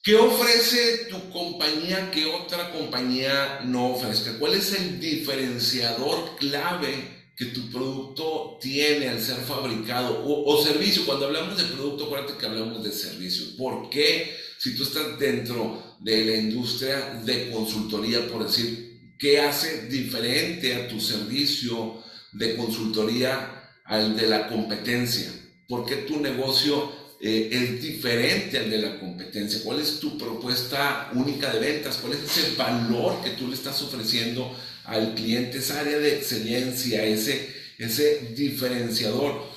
¿Qué 0.04 0.16
ofrece 0.16 1.06
tu 1.12 1.30
compañía 1.30 2.10
que 2.10 2.26
otra 2.26 2.72
compañía 2.72 3.60
no 3.66 3.92
ofrezca? 3.92 4.36
¿Cuál 4.40 4.56
es 4.56 4.74
el 4.74 5.00
diferenciador 5.00 6.38
clave 6.38 7.30
que 7.36 7.46
tu 7.46 7.70
producto 7.70 8.58
tiene 8.60 9.10
al 9.10 9.22
ser 9.22 9.38
fabricado 9.38 10.24
o, 10.26 10.64
servicio? 10.64 11.06
Cuando 11.06 11.28
hablamos 11.28 11.56
de 11.56 11.66
producto, 11.66 12.06
acuérdate 12.06 12.34
que 12.36 12.48
hablamos 12.48 12.84
de 12.84 12.92
servicio. 12.92 13.56
¿Por 13.56 13.92
qué? 13.92 14.36
Si 14.58 14.76
tú 14.76 14.82
estás 14.84 15.20
dentro 15.20 15.98
de 16.00 16.26
la 16.26 16.36
industria 16.36 17.22
de 17.24 17.52
consultoría, 17.52 18.28
por 18.28 18.48
decir, 18.48 19.14
¿qué 19.20 19.40
hace 19.40 19.88
diferente 19.88 20.74
a 20.74 20.88
tu 20.88 21.00
servicio 21.00 22.04
de 22.32 22.56
consultoría 22.56 23.70
al 23.86 24.18
de 24.18 24.28
la 24.28 24.48
competencia? 24.48 25.32
¿Por 25.68 25.86
qué 25.86 25.98
tu 25.98 26.20
negocio 26.20 27.01
eh, 27.24 27.50
es 27.52 27.82
diferente 27.82 28.58
al 28.58 28.70
de 28.70 28.80
la 28.80 29.00
competencia? 29.00 29.62
¿Cuál 29.64 29.80
es 29.80 30.00
tu 30.00 30.18
propuesta 30.18 31.12
única 31.14 31.54
de 31.54 31.60
ventas? 31.60 31.98
¿Cuál 31.98 32.14
es 32.14 32.24
ese 32.24 32.56
valor 32.56 33.22
que 33.24 33.32
tú 33.32 33.48
le 33.48 33.54
estás 33.54 33.80
ofreciendo 33.84 34.56
al 34.86 35.14
cliente? 35.14 35.60
Esa 35.60 35.82
área 35.82 36.00
de 36.00 36.18
excelencia, 36.18 37.04
ese, 37.04 37.54
ese 37.78 38.34
diferenciador. 38.36 39.50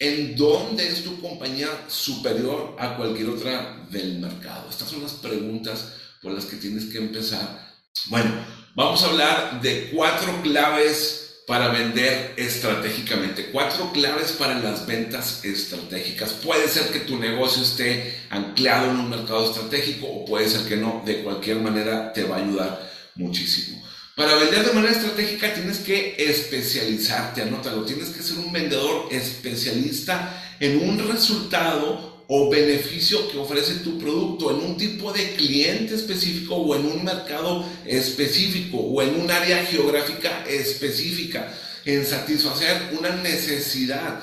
¿En 0.00 0.34
dónde 0.34 0.88
es 0.88 1.04
tu 1.04 1.20
compañía 1.20 1.68
superior 1.86 2.74
a 2.80 2.96
cualquier 2.96 3.28
otra 3.28 3.86
del 3.90 4.18
mercado? 4.18 4.68
Estas 4.68 4.88
son 4.88 5.02
las 5.02 5.12
preguntas 5.12 5.92
por 6.20 6.32
las 6.32 6.46
que 6.46 6.56
tienes 6.56 6.86
que 6.86 6.98
empezar. 6.98 7.74
Bueno, 8.06 8.44
vamos 8.74 9.02
a 9.04 9.06
hablar 9.06 9.62
de 9.62 9.90
cuatro 9.94 10.42
claves 10.42 11.23
para 11.46 11.68
vender 11.68 12.32
estratégicamente. 12.36 13.50
Cuatro 13.52 13.92
claves 13.92 14.32
para 14.32 14.58
las 14.58 14.86
ventas 14.86 15.44
estratégicas. 15.44 16.32
Puede 16.32 16.68
ser 16.68 16.88
que 16.88 17.00
tu 17.00 17.18
negocio 17.18 17.62
esté 17.62 18.22
anclado 18.30 18.90
en 18.90 18.98
un 18.98 19.10
mercado 19.10 19.44
estratégico 19.50 20.06
o 20.06 20.24
puede 20.24 20.48
ser 20.48 20.66
que 20.66 20.76
no. 20.76 21.02
De 21.04 21.22
cualquier 21.22 21.58
manera 21.58 22.12
te 22.12 22.24
va 22.24 22.36
a 22.36 22.40
ayudar 22.40 22.90
muchísimo. 23.14 23.82
Para 24.16 24.36
vender 24.36 24.64
de 24.64 24.72
manera 24.72 24.92
estratégica 24.92 25.52
tienes 25.52 25.78
que 25.78 26.14
especializarte, 26.18 27.42
anótalo. 27.42 27.84
Tienes 27.84 28.10
que 28.10 28.22
ser 28.22 28.38
un 28.38 28.52
vendedor 28.52 29.08
especialista 29.10 30.56
en 30.60 30.88
un 30.88 31.08
resultado 31.08 32.13
o 32.28 32.48
beneficio 32.48 33.30
que 33.30 33.38
ofrece 33.38 33.76
tu 33.76 33.98
producto 33.98 34.50
en 34.50 34.56
un 34.56 34.76
tipo 34.76 35.12
de 35.12 35.34
cliente 35.34 35.94
específico 35.94 36.56
o 36.56 36.74
en 36.74 36.86
un 36.86 37.04
mercado 37.04 37.66
específico 37.86 38.78
o 38.78 39.02
en 39.02 39.20
un 39.20 39.30
área 39.30 39.64
geográfica 39.66 40.44
específica, 40.46 41.52
en 41.84 42.04
satisfacer 42.06 42.94
una 42.98 43.10
necesidad. 43.16 44.22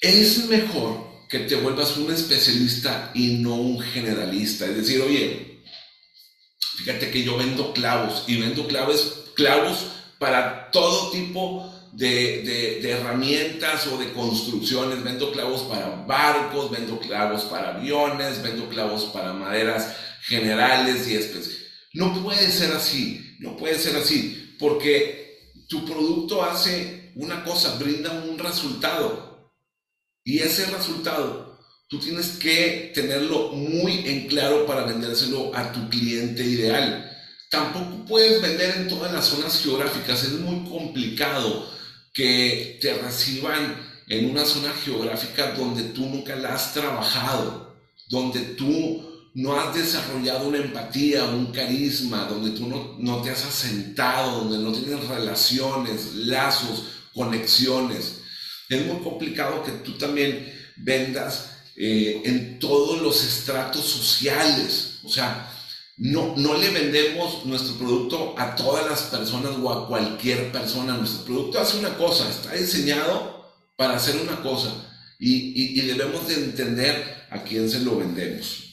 Es 0.00 0.46
mejor 0.46 1.14
que 1.28 1.40
te 1.40 1.56
vuelvas 1.56 1.96
un 1.96 2.12
especialista 2.12 3.10
y 3.14 3.38
no 3.38 3.54
un 3.54 3.80
generalista. 3.80 4.66
Es 4.66 4.76
decir, 4.76 5.00
oye, 5.00 5.62
fíjate 6.78 7.10
que 7.10 7.24
yo 7.24 7.36
vendo 7.36 7.72
clavos 7.72 8.24
y 8.28 8.36
vendo 8.36 8.68
clavos, 8.68 9.24
clavos 9.34 9.86
para 10.18 10.70
todo 10.70 11.10
tipo 11.10 11.73
de, 11.96 12.90
herramientas 12.90 13.86
o 13.86 13.98
de 13.98 14.12
construcciones, 14.12 15.02
vendo 15.02 15.32
clavos 15.32 15.62
para 15.62 15.88
barcos, 16.06 16.70
vendo 16.70 16.98
clavos 16.98 17.44
para 17.44 17.76
aviones, 17.76 18.42
vendo 18.42 18.68
clavos 18.68 19.04
para 19.06 19.32
maderas 19.32 19.96
generales 20.22 21.08
y 21.08 21.16
especiales. 21.16 21.66
No 21.92 22.22
puede 22.22 22.50
ser 22.50 22.72
así, 22.72 23.36
no 23.38 23.56
puede 23.56 23.78
ser 23.78 23.96
así, 23.96 24.56
porque 24.58 25.52
tu 25.68 25.84
producto 25.84 26.42
hace 26.42 27.12
una 27.14 27.44
cosa, 27.44 27.76
brinda 27.78 28.10
un 28.12 28.38
resultado. 28.38 29.52
Y 30.24 30.38
ese 30.38 30.66
resultado 30.66 31.58
tú 31.88 32.00
tienes 32.00 32.30
que 32.30 32.90
tenerlo 32.94 33.50
muy 33.52 34.02
en 34.06 34.26
claro 34.26 34.66
para 34.66 34.84
vendérselo 34.84 35.54
a 35.54 35.70
tu 35.70 35.88
cliente 35.88 36.42
ideal. 36.42 37.10
Tampoco 37.50 38.04
puedes 38.06 38.42
vender 38.42 38.74
en 38.78 38.88
todas 38.88 39.12
las 39.12 39.26
zonas 39.26 39.62
geográficas, 39.62 40.24
es 40.24 40.32
muy 40.32 40.68
complicado 40.68 41.70
que 42.14 42.78
te 42.80 42.94
reciban 42.94 43.76
en 44.08 44.30
una 44.30 44.44
zona 44.44 44.72
geográfica 44.72 45.52
donde 45.52 45.82
tú 45.84 46.06
nunca 46.06 46.36
la 46.36 46.54
has 46.54 46.72
trabajado, 46.72 47.76
donde 48.08 48.40
tú 48.40 49.30
no 49.34 49.58
has 49.58 49.74
desarrollado 49.74 50.48
una 50.48 50.58
empatía, 50.58 51.24
un 51.24 51.46
carisma, 51.46 52.26
donde 52.26 52.50
tú 52.50 52.68
no, 52.68 52.96
no 52.98 53.20
te 53.20 53.30
has 53.30 53.44
asentado, 53.44 54.44
donde 54.44 54.58
no 54.58 54.72
tienes 54.72 55.08
relaciones, 55.08 56.14
lazos, 56.14 56.84
conexiones. 57.12 58.20
Es 58.68 58.86
muy 58.86 59.02
complicado 59.02 59.64
que 59.64 59.72
tú 59.72 59.98
también 59.98 60.52
vendas 60.76 61.50
eh, 61.76 62.22
en 62.24 62.60
todos 62.60 63.02
los 63.02 63.24
estratos 63.24 63.84
sociales. 63.84 65.00
O 65.02 65.08
sea, 65.08 65.50
no, 65.96 66.34
no 66.36 66.54
le 66.58 66.70
vendemos 66.70 67.44
nuestro 67.44 67.76
producto 67.76 68.34
a 68.38 68.54
todas 68.56 68.86
las 68.88 69.02
personas 69.02 69.52
o 69.62 69.72
a 69.72 69.88
cualquier 69.88 70.50
persona. 70.50 70.96
Nuestro 70.96 71.24
producto 71.24 71.60
hace 71.60 71.78
una 71.78 71.96
cosa, 71.96 72.28
está 72.28 72.52
diseñado 72.54 73.54
para 73.76 73.96
hacer 73.96 74.16
una 74.16 74.42
cosa 74.42 74.72
y, 75.18 75.78
y, 75.78 75.80
debemos 75.82 76.26
de 76.28 76.34
entender 76.34 77.26
a 77.30 77.42
quién 77.42 77.70
se 77.70 77.80
lo 77.80 77.96
vendemos. 77.96 78.64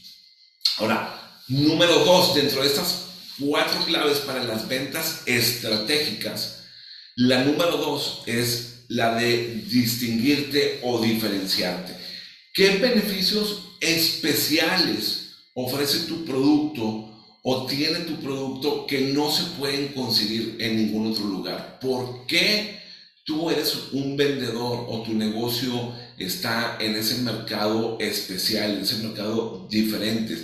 Ahora, 0.78 1.22
Número 1.52 2.06
dos, 2.06 2.34
dentro 2.34 2.62
de 2.62 2.68
estas 2.70 3.08
cuatro 3.38 3.84
claves 3.84 4.20
para 4.20 4.42
las 4.46 4.70
ventas 4.70 5.24
estratégicas, 5.26 6.64
la 7.18 7.44
número 7.44 7.76
dos 7.76 8.24
es 8.26 8.86
la 8.88 9.16
de 9.16 9.56
distinguirte 9.68 10.80
o 10.82 11.02
diferenciarte. 11.02 11.94
¿Qué 12.54 12.78
beneficios 12.78 13.64
especiales 13.82 15.32
ofrece 15.54 16.08
tu 16.08 16.24
producto 16.24 17.11
o 17.44 17.66
tiene 17.66 18.00
tu 18.02 18.16
producto 18.22 18.86
que 18.86 19.02
no 19.14 19.32
se 19.32 19.44
pueden 19.58 19.90
conseguir 19.90 20.58
en 20.60 20.78
ningún 20.78 21.12
otro 21.12 21.26
lugar? 21.26 21.80
¿Por 21.80 22.26
qué 22.28 22.80
tú 23.24 23.50
eres 23.50 23.76
un 23.92 24.16
vendedor 24.16 24.86
o 24.88 25.02
tu 25.04 25.14
negocio 25.14 25.94
está 26.18 26.78
en 26.80 26.96
ese 26.96 27.22
mercado 27.22 27.98
especial, 28.00 28.72
en 28.72 28.82
ese 28.82 28.98
mercado 28.98 29.68
diferente? 29.70 30.38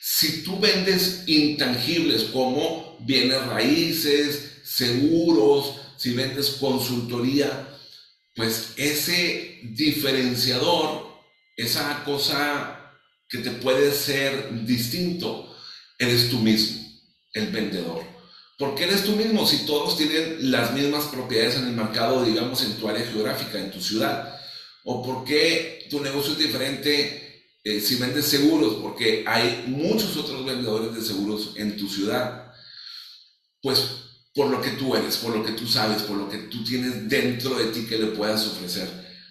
Si 0.00 0.42
tú 0.42 0.58
vendes 0.60 1.24
intangibles 1.26 2.24
como 2.24 2.98
bienes 3.00 3.44
raíces, 3.46 4.60
seguros, 4.64 5.76
si 5.96 6.12
vendes 6.12 6.50
consultoría, 6.60 7.68
pues 8.34 8.72
ese 8.76 9.60
diferenciador, 9.62 11.06
esa 11.56 12.02
cosa 12.04 12.92
que 13.28 13.38
te 13.38 13.50
puede 13.50 13.92
ser 13.92 14.66
distinto, 14.66 15.53
eres 15.98 16.30
tú 16.30 16.38
mismo, 16.38 16.82
el 17.32 17.48
vendedor. 17.48 18.02
¿Por 18.58 18.74
qué 18.74 18.84
eres 18.84 19.04
tú 19.04 19.12
mismo 19.12 19.46
si 19.46 19.66
todos 19.66 19.96
tienen 19.96 20.50
las 20.50 20.72
mismas 20.72 21.04
propiedades 21.06 21.56
en 21.56 21.66
el 21.66 21.72
mercado, 21.72 22.24
digamos, 22.24 22.62
en 22.62 22.74
tu 22.74 22.88
área 22.88 23.04
geográfica, 23.04 23.58
en 23.58 23.70
tu 23.70 23.80
ciudad? 23.80 24.38
¿O 24.84 25.02
por 25.02 25.24
qué 25.24 25.86
tu 25.90 26.00
negocio 26.00 26.32
es 26.32 26.38
diferente 26.38 27.24
eh, 27.66 27.80
si 27.80 27.96
vendes 27.96 28.26
seguros, 28.26 28.76
porque 28.82 29.24
hay 29.26 29.64
muchos 29.66 30.18
otros 30.18 30.44
vendedores 30.44 30.94
de 30.94 31.02
seguros 31.02 31.54
en 31.56 31.78
tu 31.78 31.88
ciudad, 31.88 32.52
pues 33.62 33.78
por 34.34 34.50
lo 34.50 34.60
que 34.60 34.72
tú 34.72 34.94
eres, 34.94 35.16
por 35.16 35.34
lo 35.34 35.42
que 35.42 35.52
tú 35.52 35.66
sabes, 35.66 36.02
por 36.02 36.18
lo 36.18 36.28
que 36.28 36.36
tú 36.36 36.62
tienes 36.62 37.08
dentro 37.08 37.54
de 37.54 37.66
ti 37.66 37.86
que 37.86 37.96
le 37.96 38.08
puedas 38.08 38.46
ofrecer 38.46 38.86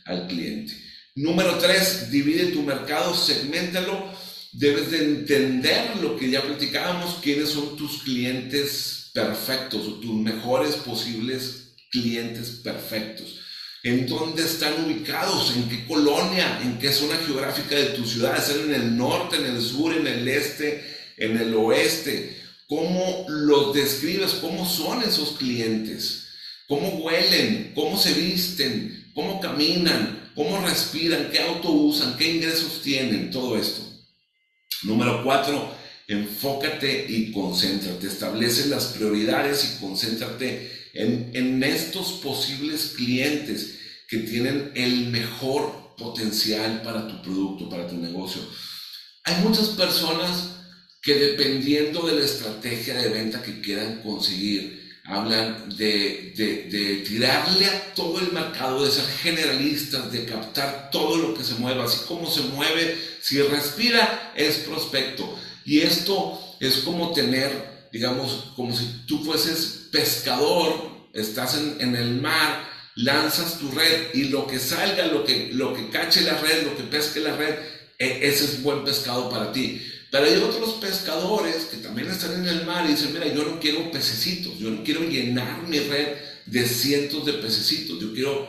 al 0.06 0.28
cliente. 0.28 0.74
Número 1.16 1.60
tres, 1.60 2.10
divide 2.10 2.48
tu 2.48 2.64
mercado, 2.64 3.16
segmentalo. 3.16 4.12
Debes 4.54 4.92
de 4.92 5.04
entender 5.04 5.98
lo 6.02 6.16
que 6.16 6.30
ya 6.30 6.42
platicábamos, 6.42 7.20
quiénes 7.22 7.50
son 7.50 7.76
tus 7.76 8.04
clientes 8.04 9.10
perfectos 9.14 9.88
o 9.88 9.94
tus 10.00 10.14
mejores 10.14 10.76
posibles 10.76 11.74
clientes 11.92 12.62
perfectos 12.64 13.40
en 13.84 14.08
dónde 14.08 14.44
están 14.44 14.86
ubicados, 14.86 15.54
en 15.58 15.68
qué 15.68 15.86
colonia, 15.86 16.62
en 16.64 16.80
qué 16.80 16.92
zona 16.92 17.18
geográfica 17.18 17.76
de 17.76 17.88
tu 17.88 18.06
ciudad, 18.06 18.38
están 18.38 18.70
en 18.70 18.74
el 18.74 18.98
norte, 18.98 19.36
en 19.36 19.46
el 19.46 19.62
sur, 19.62 19.94
en 19.94 20.08
el 20.08 20.26
este, 20.26 20.82
en 21.18 21.38
el 21.38 21.54
oeste. 21.54 22.42
¿Cómo 22.68 23.26
los 23.28 23.74
describes? 23.74 24.36
¿Cómo 24.36 24.66
son 24.66 25.04
esos 25.04 25.34
clientes? 25.34 26.28
¿Cómo 26.70 26.90
huelen? 27.00 27.74
¿Cómo 27.76 27.98
se 28.00 28.14
visten? 28.14 29.12
¿Cómo 29.14 29.42
caminan? 29.42 30.32
¿Cómo 30.34 30.66
respiran? 30.66 31.30
¿Qué 31.30 31.40
auto 31.40 31.70
usan? 31.72 32.16
¿Qué 32.16 32.36
ingresos 32.36 32.82
tienen? 32.82 33.32
Todo 33.32 33.58
esto. 33.58 33.93
Número 34.84 35.24
cuatro, 35.24 35.74
enfócate 36.08 37.06
y 37.08 37.32
concéntrate. 37.32 38.08
Establece 38.08 38.68
las 38.68 38.86
prioridades 38.88 39.64
y 39.64 39.82
concéntrate 39.82 40.72
en, 40.94 41.64
estos 41.64 42.14
posibles 42.14 42.94
clientes 42.96 43.80
que 44.08 44.20
tienen 44.20 44.72
el 44.76 45.08
mejor 45.08 45.96
potencial 45.98 46.82
para 46.84 47.08
tu 47.08 47.22
producto, 47.22 47.70
para 47.70 47.88
tu 47.88 47.96
negocio. 47.98 48.42
Hay 49.24 49.42
muchas 49.44 49.70
personas 49.70 50.50
que 51.02 51.16
dependiendo 51.16 52.06
de 52.06 52.16
la 52.16 52.26
estrategia 52.26 52.96
de 52.96 53.10
venta 53.10 53.42
que 53.42 53.62
quieran 53.62 54.02
conseguir, 54.02 54.83
hablan 55.06 55.76
de, 55.78 56.34
de, 56.36 57.04
tirarle 57.08 57.66
a 57.66 57.94
todo 57.94 58.20
el 58.20 58.32
mercado, 58.32 58.86
de 58.86 58.92
ser 58.92 59.06
generalistas, 59.06 60.12
de 60.12 60.26
captar 60.26 60.90
todo 60.92 61.18
lo 61.18 61.34
que 61.34 61.44
se 61.44 61.56
mueva, 61.56 61.86
así 61.86 62.06
como 62.08 62.30
se 62.30 62.42
mueve, 62.42 62.98
si 63.22 63.42
respira, 63.42 64.34
es 64.36 64.58
prospecto. 64.60 65.38
Y 65.66 65.80
esto 65.80 66.40
es 66.60 66.78
como 66.78 67.12
tener 67.12 67.74
digamos, 67.94 68.52
como 68.56 68.76
si 68.76 69.04
tú 69.06 69.24
fueses 69.24 69.88
pescador, 69.92 70.92
estás 71.14 71.56
en, 71.80 71.96
el 71.96 72.16
mar, 72.16 72.68
lanzas 72.96 73.60
tu 73.60 73.70
red 73.70 74.08
y 74.16 74.26
lo 74.26 74.48
que 74.48 74.58
salga, 74.58 75.06
lo 75.06 75.24
que, 75.24 75.52
lo 75.54 75.76
que 75.76 75.90
cache 75.90 76.22
la 76.22 76.40
red, 76.40 76.64
lo 76.66 76.76
que 76.76 76.84
pesque 76.84 77.20
la 77.20 77.36
red, 77.36 77.54
e, 78.00 78.28
ese 78.28 78.46
es 78.46 78.64
buen 78.64 78.84
pescado 78.84 79.30
para 79.30 79.52
ti. 79.52 79.80
Pero 80.14 80.26
hay 80.26 80.36
otros 80.36 80.76
pescadores 80.76 81.66
que 81.72 81.78
también 81.78 82.08
están 82.08 82.34
en 82.34 82.48
el 82.48 82.68
mar 82.68 82.86
y 82.86 82.90
dicen, 82.90 83.14
mira, 83.14 83.34
yo 83.34 83.46
no 83.46 83.60
quiero 83.60 83.90
pececitos, 83.90 84.60
yo 84.60 84.70
no 84.70 84.84
quiero 84.84 85.02
llenar 85.02 85.68
mi 85.68 85.80
red 85.80 86.10
de 86.46 86.68
cientos 86.68 87.26
de 87.26 87.34
pececitos, 87.34 88.00
yo 88.00 88.14
quiero 88.14 88.48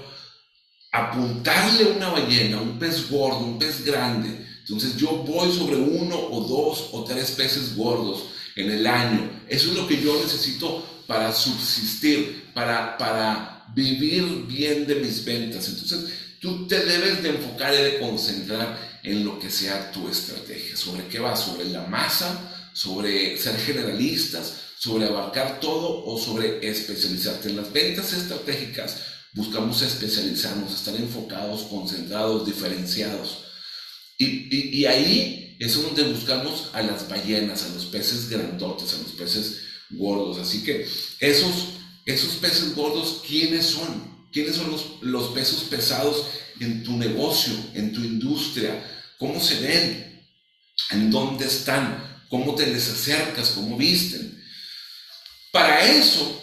apuntarle 0.92 1.84
una 1.84 2.10
ballena, 2.10 2.60
un 2.60 2.78
pez 2.78 3.08
gordo, 3.08 3.38
un 3.38 3.58
pez 3.58 3.82
grande. 3.82 4.46
Entonces 4.60 4.98
yo 4.98 5.08
voy 5.26 5.50
sobre 5.50 5.76
uno 5.76 6.14
o 6.18 6.46
dos 6.46 6.90
o 6.92 7.02
tres 7.02 7.30
peces 7.30 7.74
gordos 7.74 8.24
en 8.56 8.70
el 8.70 8.86
año. 8.86 9.30
Eso 9.48 9.70
es 9.70 9.78
lo 9.78 9.88
que 9.88 9.98
yo 10.02 10.22
necesito 10.22 10.84
para 11.06 11.32
subsistir, 11.32 12.50
para, 12.52 12.98
para 12.98 13.72
vivir 13.74 14.44
bien 14.46 14.86
de 14.86 14.96
mis 14.96 15.24
ventas. 15.24 15.66
Entonces, 15.66 16.12
tú 16.42 16.66
te 16.66 16.84
debes 16.84 17.22
de 17.22 17.30
enfocar 17.30 17.72
y 17.72 17.84
de 17.84 17.98
concentrar 18.00 18.93
en 19.04 19.24
lo 19.24 19.38
que 19.38 19.50
sea 19.50 19.92
tu 19.92 20.08
estrategia. 20.08 20.76
¿Sobre 20.76 21.06
qué 21.06 21.20
va? 21.20 21.36
¿Sobre 21.36 21.66
la 21.66 21.86
masa? 21.86 22.70
¿Sobre 22.72 23.38
ser 23.38 23.56
generalistas? 23.58 24.54
¿Sobre 24.78 25.06
abarcar 25.06 25.60
todo? 25.60 26.04
¿O 26.04 26.18
sobre 26.18 26.66
especializarte 26.68 27.50
en 27.50 27.56
las 27.56 27.72
ventas 27.72 28.12
estratégicas? 28.14 28.96
Buscamos 29.34 29.82
especializarnos, 29.82 30.74
estar 30.74 30.96
enfocados, 30.96 31.62
concentrados, 31.64 32.46
diferenciados. 32.46 33.44
Y, 34.18 34.78
y 34.78 34.86
ahí 34.86 35.56
es 35.60 35.80
donde 35.80 36.04
buscamos 36.04 36.70
a 36.72 36.82
las 36.82 37.08
ballenas, 37.08 37.64
a 37.64 37.74
los 37.74 37.86
peces 37.86 38.30
grandotes, 38.30 38.94
a 38.94 39.02
los 39.02 39.12
peces 39.12 39.60
gordos. 39.90 40.38
Así 40.38 40.64
que 40.64 40.88
esos, 41.20 41.54
esos 42.06 42.34
peces 42.36 42.74
gordos, 42.74 43.22
¿quiénes 43.26 43.66
son? 43.66 44.13
¿Quiénes 44.34 44.56
son 44.56 44.76
los, 45.02 45.30
pesos 45.30 45.62
pesados 45.70 46.26
en 46.58 46.82
tu 46.82 46.96
negocio, 46.96 47.54
en 47.74 47.92
tu 47.92 48.00
industria? 48.00 48.84
¿Cómo 49.16 49.40
se 49.40 49.60
ven? 49.60 50.26
¿En 50.90 51.08
dónde 51.08 51.46
están? 51.46 52.24
¿Cómo 52.28 52.56
te 52.56 52.66
les 52.66 52.90
acercas? 52.90 53.50
¿Cómo 53.50 53.76
visten? 53.76 54.42
Para 55.52 55.86
eso, 55.86 56.42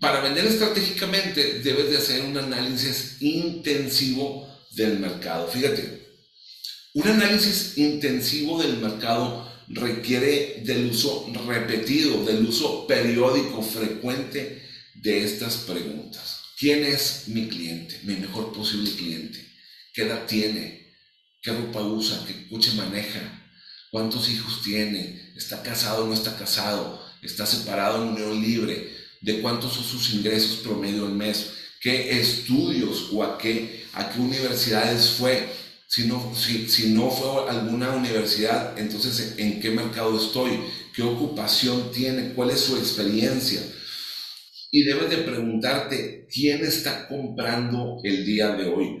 para 0.00 0.20
vender 0.20 0.46
estratégicamente, 0.46 1.60
debes 1.60 1.90
de 1.90 1.98
hacer 1.98 2.22
un 2.22 2.38
análisis 2.38 3.20
intensivo 3.20 4.48
del 4.70 4.98
mercado. 4.98 5.48
Fíjate, 5.48 6.08
un 6.94 7.08
análisis 7.08 7.76
intensivo 7.76 8.62
del 8.62 8.78
mercado 8.78 9.52
requiere 9.68 10.62
del 10.64 10.86
uso 10.86 11.30
repetido, 11.46 12.24
del 12.24 12.46
uso 12.46 12.86
periódico, 12.86 13.60
frecuente 13.60 14.66
de 14.94 15.24
estas 15.24 15.58
preguntas. 15.58 16.37
¿Quién 16.58 16.84
es 16.84 17.28
mi 17.28 17.46
cliente, 17.46 18.00
mi 18.02 18.16
mejor 18.16 18.52
posible 18.52 18.90
cliente? 18.90 19.46
¿Qué 19.94 20.02
edad 20.02 20.26
tiene? 20.26 20.92
¿Qué 21.40 21.52
ropa 21.52 21.82
usa? 21.82 22.24
¿Qué 22.26 22.48
coche 22.48 22.72
maneja? 22.72 23.20
¿Cuántos 23.92 24.28
hijos 24.28 24.60
tiene? 24.64 25.34
¿Está 25.36 25.62
casado 25.62 26.02
o 26.02 26.08
no 26.08 26.14
está 26.14 26.36
casado? 26.36 27.00
¿Está 27.22 27.46
separado 27.46 28.02
en 28.02 28.08
unión 28.08 28.42
libre? 28.42 28.92
¿De 29.20 29.40
cuántos 29.40 29.74
son 29.74 29.84
sus 29.84 30.14
ingresos 30.14 30.56
promedio 30.64 31.06
al 31.06 31.12
mes? 31.12 31.50
¿Qué 31.80 32.18
estudios 32.20 33.10
o 33.12 33.22
a 33.22 33.38
qué, 33.38 33.84
a 33.92 34.10
qué 34.10 34.18
universidades 34.18 35.10
fue? 35.10 35.48
Si 35.86 36.08
no, 36.08 36.34
si, 36.34 36.68
si 36.68 36.88
no 36.88 37.08
fue 37.08 37.48
alguna 37.50 37.92
universidad, 37.92 38.76
entonces 38.76 39.34
¿en 39.36 39.60
qué 39.60 39.70
mercado 39.70 40.20
estoy? 40.20 40.58
¿Qué 40.92 41.02
ocupación 41.02 41.92
tiene? 41.92 42.32
¿Cuál 42.34 42.50
es 42.50 42.58
su 42.58 42.76
experiencia? 42.76 43.62
Y 44.70 44.82
debes 44.84 45.10
de 45.10 45.18
preguntarte, 45.18 46.26
¿quién 46.32 46.64
está 46.64 47.08
comprando 47.08 48.00
el 48.04 48.24
día 48.24 48.54
de 48.54 48.66
hoy? 48.66 49.00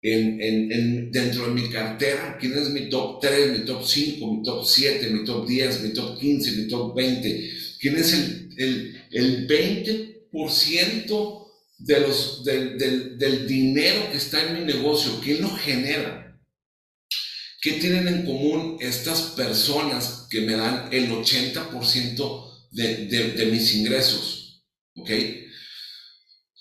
En, 0.00 0.40
en, 0.40 1.12
dentro 1.12 1.46
de 1.46 1.52
mi 1.52 1.68
cartera, 1.70 2.36
¿quién 2.40 2.54
es 2.54 2.70
mi 2.70 2.88
top 2.88 3.20
3, 3.20 3.58
mi 3.58 3.64
top 3.64 3.84
5, 3.84 4.34
mi 4.34 4.42
top 4.42 4.64
7, 4.66 5.10
mi 5.10 5.24
top 5.24 5.46
10, 5.46 5.82
mi 5.82 5.92
top 5.92 6.18
15, 6.18 6.52
mi 6.52 6.68
top 6.68 6.96
20? 6.96 7.50
¿Quién 7.78 7.96
es 7.96 8.12
el, 8.12 8.48
el, 8.56 8.96
el 9.12 9.46
20% 9.46 11.42
de 11.78 12.00
los, 12.00 12.44
del, 12.44 12.78
del, 13.18 13.46
dinero 13.46 14.10
que 14.10 14.18
está 14.18 14.42
en 14.42 14.54
mi 14.60 14.72
negocio? 14.72 15.20
¿Quién 15.22 15.42
lo 15.42 15.50
genera? 15.50 16.40
¿Qué 17.60 17.72
tienen 17.72 18.08
en 18.08 18.24
común 18.24 18.78
estas 18.80 19.20
personas 19.36 20.26
que 20.30 20.40
me 20.40 20.54
dan 20.54 20.88
el 20.92 21.10
80% 21.10 22.70
de, 22.72 23.06
de, 23.06 23.46
mis 23.46 23.74
ingresos? 23.76 24.41
¿Ok? 24.94 25.10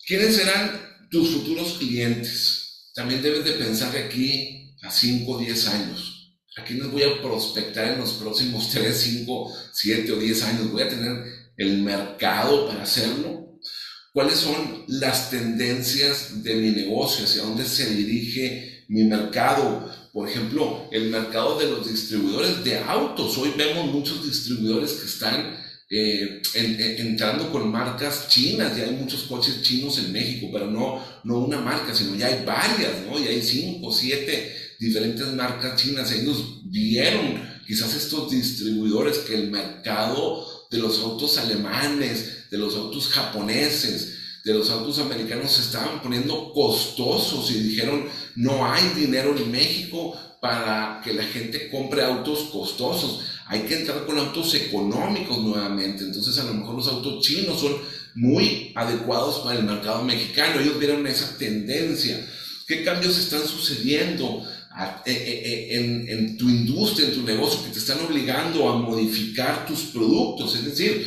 ¿Quiénes 0.05 0.35
serán 0.35 1.07
tus 1.09 1.29
futuros 1.29 1.77
clientes? 1.77 2.91
También 2.93 3.21
debes 3.21 3.45
de 3.45 3.53
pensar 3.53 3.95
aquí 3.95 4.75
a 4.81 4.91
5 4.91 5.31
o 5.31 5.39
10 5.39 5.67
años. 5.67 6.37
¿A 6.57 6.63
quiénes 6.63 6.91
voy 6.91 7.03
a 7.03 7.21
prospectar 7.21 7.93
en 7.93 7.99
los 7.99 8.13
próximos 8.13 8.69
3, 8.69 8.97
5, 8.97 9.53
7 9.73 10.11
o 10.11 10.17
10 10.17 10.43
años? 10.43 10.71
¿Voy 10.71 10.81
a 10.81 10.89
tener 10.89 11.23
el 11.57 11.81
mercado 11.81 12.67
para 12.67 12.83
hacerlo? 12.83 13.59
¿Cuáles 14.13 14.39
son 14.39 14.83
las 14.87 15.29
tendencias 15.29 16.43
de 16.43 16.55
mi 16.55 16.71
negocio? 16.71 17.23
¿Hacia 17.23 17.43
dónde 17.43 17.65
se 17.65 17.95
dirige 17.95 18.85
mi 18.89 19.05
mercado? 19.05 19.89
Por 20.11 20.27
ejemplo, 20.27 20.89
el 20.91 21.09
mercado 21.09 21.57
de 21.57 21.69
los 21.69 21.89
distribuidores 21.89 22.63
de 22.65 22.79
autos. 22.79 23.37
Hoy 23.37 23.53
vemos 23.55 23.85
muchos 23.85 24.25
distribuidores 24.25 24.91
que 24.93 25.05
están 25.05 25.57
eh, 25.93 26.41
entrando 26.99 27.51
con 27.51 27.69
marcas 27.69 28.29
chinas, 28.29 28.77
ya 28.77 28.85
hay 28.85 28.91
muchos 28.91 29.23
coches 29.23 29.61
chinos 29.61 29.97
en 29.97 30.13
México, 30.13 30.47
pero 30.49 30.71
no, 30.71 31.03
no 31.25 31.39
una 31.39 31.59
marca, 31.59 31.93
sino 31.93 32.15
ya 32.15 32.27
hay 32.27 32.45
varias, 32.45 33.05
¿no? 33.05 33.19
Ya 33.19 33.29
hay 33.29 33.41
cinco, 33.41 33.91
siete 33.91 34.55
diferentes 34.79 35.27
marcas 35.33 35.75
chinas. 35.75 36.09
Ellos 36.13 36.61
vieron, 36.63 37.43
quizás 37.67 37.93
estos 37.93 38.31
distribuidores, 38.31 39.17
que 39.17 39.35
el 39.35 39.51
mercado 39.51 40.47
de 40.71 40.77
los 40.77 40.97
autos 40.99 41.37
alemanes, 41.37 42.49
de 42.49 42.57
los 42.57 42.77
autos 42.77 43.09
japoneses, 43.09 44.13
de 44.45 44.53
los 44.53 44.69
autos 44.69 44.97
americanos 44.99 45.51
se 45.51 45.61
estaban 45.61 46.01
poniendo 46.01 46.53
costosos 46.53 47.51
y 47.51 47.59
dijeron, 47.59 48.05
no 48.35 48.65
hay 48.65 48.87
dinero 48.95 49.35
en 49.37 49.51
México 49.51 50.17
para 50.39 51.01
que 51.03 51.13
la 51.13 51.23
gente 51.23 51.69
compre 51.69 52.01
autos 52.01 52.49
costosos 52.51 53.25
hay 53.51 53.63
que 53.63 53.75
entrar 53.75 54.05
con 54.05 54.17
autos 54.17 54.55
económicos 54.55 55.37
nuevamente. 55.39 56.05
Entonces 56.05 56.37
a 56.39 56.45
lo 56.45 56.53
mejor 56.53 56.75
los 56.75 56.87
autos 56.87 57.21
chinos 57.21 57.59
son 57.59 57.75
muy 58.15 58.71
adecuados 58.75 59.39
para 59.39 59.59
el 59.59 59.65
mercado 59.65 60.05
mexicano. 60.05 60.61
Ellos 60.61 60.79
vieron 60.79 61.05
esa 61.05 61.37
tendencia. 61.37 62.25
¿Qué 62.65 62.81
cambios 62.85 63.17
están 63.17 63.45
sucediendo 63.45 64.47
eh, 65.05 65.11
eh, 65.11 65.41
eh, 65.43 65.67
en, 65.71 66.07
en, 66.07 66.37
tu 66.37 66.47
industria, 66.47 67.09
en 67.09 67.13
tu 67.13 67.23
negocio, 67.23 67.61
que 67.65 67.71
te 67.71 67.79
están 67.79 67.99
obligando 67.99 68.69
a 68.69 68.77
modificar 68.77 69.65
tus 69.65 69.79
productos? 69.87 70.55
Es 70.55 70.63
decir, 70.63 71.05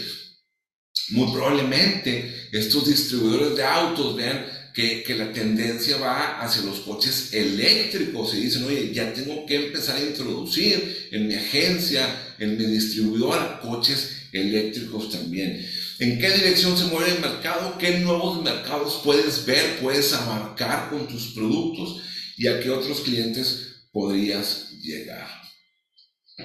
muy 1.12 1.32
probablemente 1.32 2.50
estos 2.52 2.86
distribuidores 2.86 3.56
de 3.56 3.64
autos 3.64 4.16
vean 4.16 4.44
que, 4.74 5.14
la 5.16 5.32
tendencia 5.32 5.96
va 5.98 6.40
hacia 6.40 6.62
los 6.62 6.80
coches 6.80 7.32
eléctricos 7.32 8.34
y 8.34 8.40
dicen, 8.40 8.64
oye, 8.64 8.92
ya 8.92 9.12
tengo 9.12 9.46
que 9.46 9.66
empezar 9.66 9.96
a 9.96 10.04
introducir 10.04 11.08
en 11.12 11.28
mi 11.28 11.34
agencia, 11.34 12.34
en 12.40 12.58
mi 12.58 12.64
distribuidora, 12.64 13.60
coches 13.60 14.28
eléctricos 14.32 15.10
también. 15.10 15.64
¿En 16.00 16.18
qué 16.18 16.28
dirección 16.32 16.76
se 16.76 16.86
mueve 16.86 17.12
el 17.12 17.20
mercado? 17.20 17.78
¿Qué 17.78 18.00
nuevos 18.00 18.42
mercados 18.42 19.00
puedes 19.04 19.46
ver, 19.46 19.78
puedes 19.80 20.12
abarcar 20.12 20.90
con 20.90 21.06
tus 21.06 21.28
productos? 21.28 22.02
¿Y 22.36 22.48
a 22.48 22.58
qué 22.58 22.70
otros 22.70 23.02
clientes 23.02 23.86
podrías 23.92 24.72
llegar? 24.82 25.28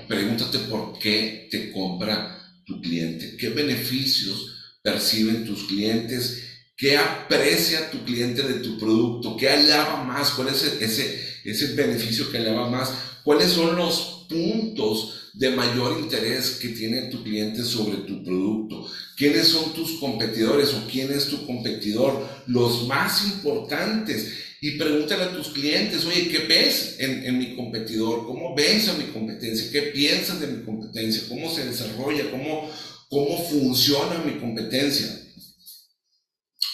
Pregúntate 0.08 0.60
por 0.60 1.00
qué 1.00 1.48
te 1.50 1.72
compra 1.72 2.38
tu 2.64 2.80
cliente, 2.80 3.36
qué 3.38 3.50
beneficios 3.50 4.56
perciben 4.84 5.46
tus 5.46 5.64
clientes 5.64 6.49
¿Qué 6.80 6.96
aprecia 6.96 7.92
tu 7.92 8.06
cliente 8.06 8.42
de 8.42 8.62
tu 8.62 8.80
producto? 8.80 9.36
¿Qué 9.36 9.50
alaba 9.50 10.02
más? 10.02 10.30
¿Cuál 10.30 10.48
es 10.48 10.64
ese, 10.64 11.20
ese 11.44 11.74
beneficio 11.74 12.32
que 12.32 12.38
alaba 12.38 12.70
más? 12.70 12.94
¿Cuáles 13.26 13.50
son 13.50 13.76
los 13.76 14.26
puntos 14.30 15.32
de 15.34 15.50
mayor 15.50 16.00
interés 16.00 16.52
que 16.52 16.70
tiene 16.70 17.10
tu 17.10 17.22
cliente 17.22 17.64
sobre 17.64 17.98
tu 17.98 18.24
producto? 18.24 18.90
¿Quiénes 19.18 19.50
son 19.50 19.74
tus 19.74 20.00
competidores 20.00 20.74
o 20.74 20.88
quién 20.90 21.12
es 21.12 21.28
tu 21.28 21.46
competidor? 21.46 22.26
Los 22.48 22.88
más 22.88 23.26
importantes. 23.26 24.32
Y 24.62 24.78
pregúntale 24.78 25.24
a 25.24 25.36
tus 25.36 25.50
clientes, 25.50 26.06
oye, 26.06 26.30
¿qué 26.30 26.46
ves 26.48 26.96
en, 27.00 27.26
en 27.26 27.40
mi 27.40 27.58
competidor? 27.58 28.26
¿Cómo 28.26 28.56
ves 28.56 28.88
a 28.88 28.94
mi 28.94 29.04
competencia? 29.12 29.70
¿Qué 29.70 29.82
piensas 29.92 30.40
de 30.40 30.48
mi 30.48 30.64
competencia? 30.64 31.24
¿Cómo 31.28 31.54
se 31.54 31.66
desarrolla? 31.66 32.32
¿Cómo, 32.32 32.72
cómo 33.10 33.50
funciona 33.50 34.24
mi 34.26 34.40
competencia? 34.40 35.26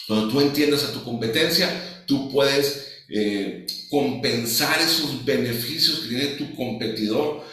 Cuando 0.08 0.30
tú 0.30 0.42
entiendes 0.42 0.84
a 0.84 0.94
tu 0.94 1.04
competencia, 1.04 2.04
tú 2.06 2.32
puedes 2.32 3.04
eh, 3.10 3.66
compensar 3.90 4.80
esos 4.80 5.24
beneficios 5.26 6.00
que 6.00 6.10
tiene 6.10 6.26
tu 6.36 6.56
competidor 6.56 7.44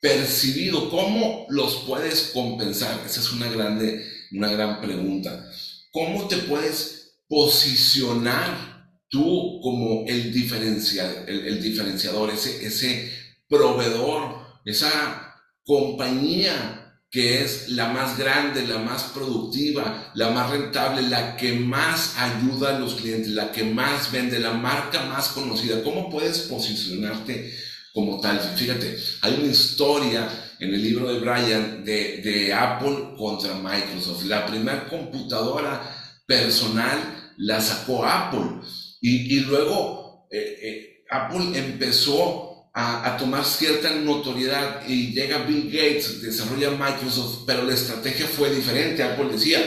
percibido. 0.00 0.90
¿Cómo 0.90 1.46
los 1.50 1.84
puedes 1.86 2.30
compensar? 2.34 3.00
Esa 3.06 3.20
es 3.20 3.32
una, 3.32 3.50
grande, 3.50 4.04
una 4.32 4.50
gran 4.50 4.80
pregunta. 4.80 5.50
¿Cómo 5.92 6.28
te 6.28 6.38
puedes 6.38 7.18
posicionar 7.28 8.72
tú 9.08 9.60
como 9.62 10.04
el, 10.06 10.32
diferencial, 10.32 11.24
el, 11.28 11.62
diferenciador, 11.62 12.30
ese, 12.30 12.66
ese 12.66 13.12
proveedor, 13.48 14.36
esa 14.64 15.36
compañía 15.64 16.81
que 17.12 17.42
es 17.44 17.68
la 17.68 17.88
más 17.88 18.16
grande, 18.16 18.66
la 18.66 18.78
más 18.78 19.02
productiva, 19.14 20.10
la 20.14 20.30
más 20.30 20.48
rentable, 20.50 21.02
la 21.02 21.36
que 21.36 21.52
más 21.52 22.16
ayuda 22.16 22.74
a 22.74 22.78
los 22.78 22.94
clientes, 22.94 23.28
la 23.28 23.52
que 23.52 23.64
más 23.64 24.10
vende, 24.10 24.38
la 24.38 24.54
marca 24.54 25.04
más 25.04 25.28
conocida. 25.28 25.82
¿Cómo 25.82 26.08
puedes 26.08 26.38
posicionarte 26.38 27.52
como 27.92 28.18
tal? 28.18 28.40
Fíjate, 28.40 28.96
hay 29.20 29.34
una 29.34 29.52
historia 29.52 30.26
en 30.58 30.72
el 30.72 30.82
libro 30.82 31.12
de 31.12 31.20
Brian 31.20 31.84
de, 31.84 32.54
Apple 32.54 33.14
contra 33.18 33.56
Microsoft. 33.56 34.24
La 34.24 34.46
primera 34.46 34.88
computadora 34.88 35.82
personal 36.26 37.34
la 37.36 37.60
sacó 37.60 38.06
Apple 38.06 38.66
y, 39.02 39.40
luego 39.40 40.28
eh, 40.30 40.58
eh, 40.62 41.04
Apple 41.10 41.58
empezó 41.58 42.51
a, 42.74 43.16
tomar 43.18 43.44
cierta 43.44 43.90
notoriedad 43.90 44.86
y 44.88 45.12
llega 45.12 45.44
Bill 45.44 45.66
Gates, 45.66 46.22
desarrolla 46.22 46.70
Microsoft, 46.70 47.44
pero 47.46 47.64
la 47.64 47.74
estrategia 47.74 48.26
fue 48.26 48.50
diferente. 48.50 49.02
Apple 49.02 49.32
decía, 49.32 49.60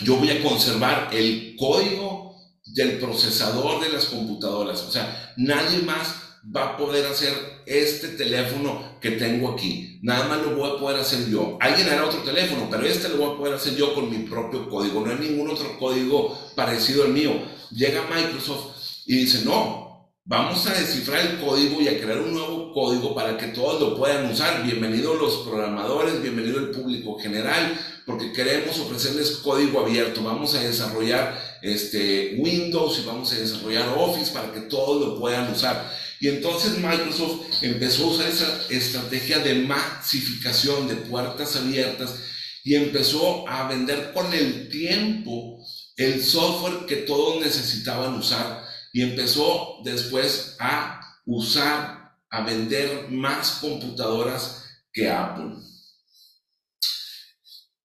yo 0.00 0.16
voy 0.16 0.30
a 0.30 0.42
conservar 0.42 1.10
el 1.12 1.54
código 1.56 2.36
del 2.66 2.98
procesador 2.98 3.80
de 3.80 3.90
las 3.90 4.06
computadoras. 4.06 4.82
O 4.82 4.90
sea, 4.90 5.34
nadie 5.36 5.78
más 5.78 6.16
va 6.54 6.70
a 6.70 6.76
poder 6.76 7.06
hacer 7.06 7.32
este 7.64 8.08
teléfono 8.08 8.98
que 9.00 9.12
tengo 9.12 9.52
aquí. 9.52 10.00
Nada 10.02 10.28
más 10.28 10.42
lo 10.42 10.56
voy 10.56 10.70
a 10.70 10.80
poder 10.80 11.00
hacer 11.00 11.28
yo. 11.28 11.58
Alguien 11.60 11.88
hará 11.88 12.06
otro 12.06 12.22
teléfono, 12.22 12.68
pero 12.70 12.84
este 12.84 13.08
lo 13.08 13.18
voy 13.18 13.34
a 13.34 13.38
poder 13.38 13.54
hacer 13.54 13.76
yo 13.76 13.94
con 13.94 14.10
mi 14.10 14.28
propio 14.28 14.68
código. 14.68 15.00
No 15.00 15.12
hay 15.12 15.18
ningún 15.18 15.48
otro 15.50 15.78
código 15.78 16.36
parecido 16.56 17.04
al 17.04 17.10
mío. 17.10 17.32
Llega 17.70 18.08
Microsoft 18.12 18.76
y 19.06 19.16
dice, 19.16 19.44
no, 19.44 19.85
Vamos 20.28 20.66
a 20.66 20.74
descifrar 20.74 21.24
el 21.24 21.38
código 21.38 21.80
y 21.80 21.86
a 21.86 22.00
crear 22.00 22.18
un 22.18 22.34
nuevo 22.34 22.72
código 22.72 23.14
para 23.14 23.36
que 23.36 23.46
todos 23.46 23.80
lo 23.80 23.96
puedan 23.96 24.28
usar. 24.28 24.64
Bienvenidos 24.64 25.20
los 25.20 25.46
programadores, 25.46 26.20
bienvenido 26.20 26.58
el 26.58 26.70
público 26.72 27.16
general, 27.16 27.78
porque 28.04 28.32
queremos 28.32 28.76
ofrecerles 28.80 29.36
código 29.36 29.78
abierto. 29.78 30.24
Vamos 30.24 30.56
a 30.56 30.64
desarrollar 30.64 31.40
este, 31.62 32.34
Windows 32.40 32.98
y 32.98 33.06
vamos 33.06 33.32
a 33.32 33.36
desarrollar 33.36 33.88
Office 33.96 34.32
para 34.32 34.52
que 34.52 34.62
todos 34.62 35.00
lo 35.00 35.20
puedan 35.20 35.48
usar. 35.52 35.92
Y 36.18 36.26
entonces 36.26 36.76
Microsoft 36.78 37.62
empezó 37.62 38.06
a 38.06 38.08
usar 38.08 38.26
esa 38.26 38.62
estrategia 38.68 39.38
de 39.38 39.54
masificación, 39.54 40.88
de 40.88 40.96
puertas 40.96 41.54
abiertas, 41.54 42.16
y 42.64 42.74
empezó 42.74 43.48
a 43.48 43.68
vender 43.68 44.10
con 44.12 44.34
el 44.34 44.70
tiempo 44.70 45.64
el 45.96 46.20
software 46.20 46.84
que 46.86 46.96
todos 46.96 47.40
necesitaban 47.40 48.14
usar 48.14 48.65
y 48.96 49.02
empezó 49.02 49.82
después 49.84 50.56
a 50.58 51.20
usar, 51.26 52.16
a 52.30 52.44
vender 52.46 53.10
más 53.10 53.58
computadoras 53.60 54.64
que 54.90 55.10
Apple. 55.10 55.54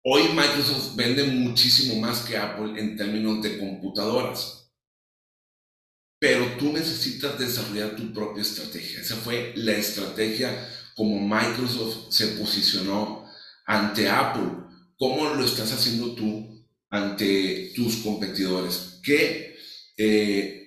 Hoy 0.02 0.30
Microsoft 0.30 0.96
vende 0.96 1.26
muchísimo 1.26 2.00
más 2.00 2.22
que 2.22 2.38
Apple 2.38 2.80
en 2.80 2.96
términos 2.96 3.42
de 3.42 3.60
computadoras. 3.60 4.72
Pero 6.20 6.46
tú 6.58 6.72
necesitas 6.72 7.38
desarrollar 7.38 7.98
tu 7.98 8.13
propia 8.13 8.42
estrategia. 8.42 9.02
Esa 9.02 9.18
fue 9.18 9.52
la 9.58 9.74
estrategia 9.74 10.70
como 10.96 11.20
Microsoft 11.20 12.13
se 12.13 12.28
posicionó 12.28 13.30
ante 13.66 14.08
Apple. 14.08 14.54
¿Cómo 14.98 15.34
lo 15.34 15.44
estás 15.44 15.74
haciendo 15.74 16.16
tú 16.16 16.66
ante 16.89 17.74
tus 17.76 17.98
competidores? 17.98 19.02
¿Qué 19.04 19.58
eh, 19.98 20.62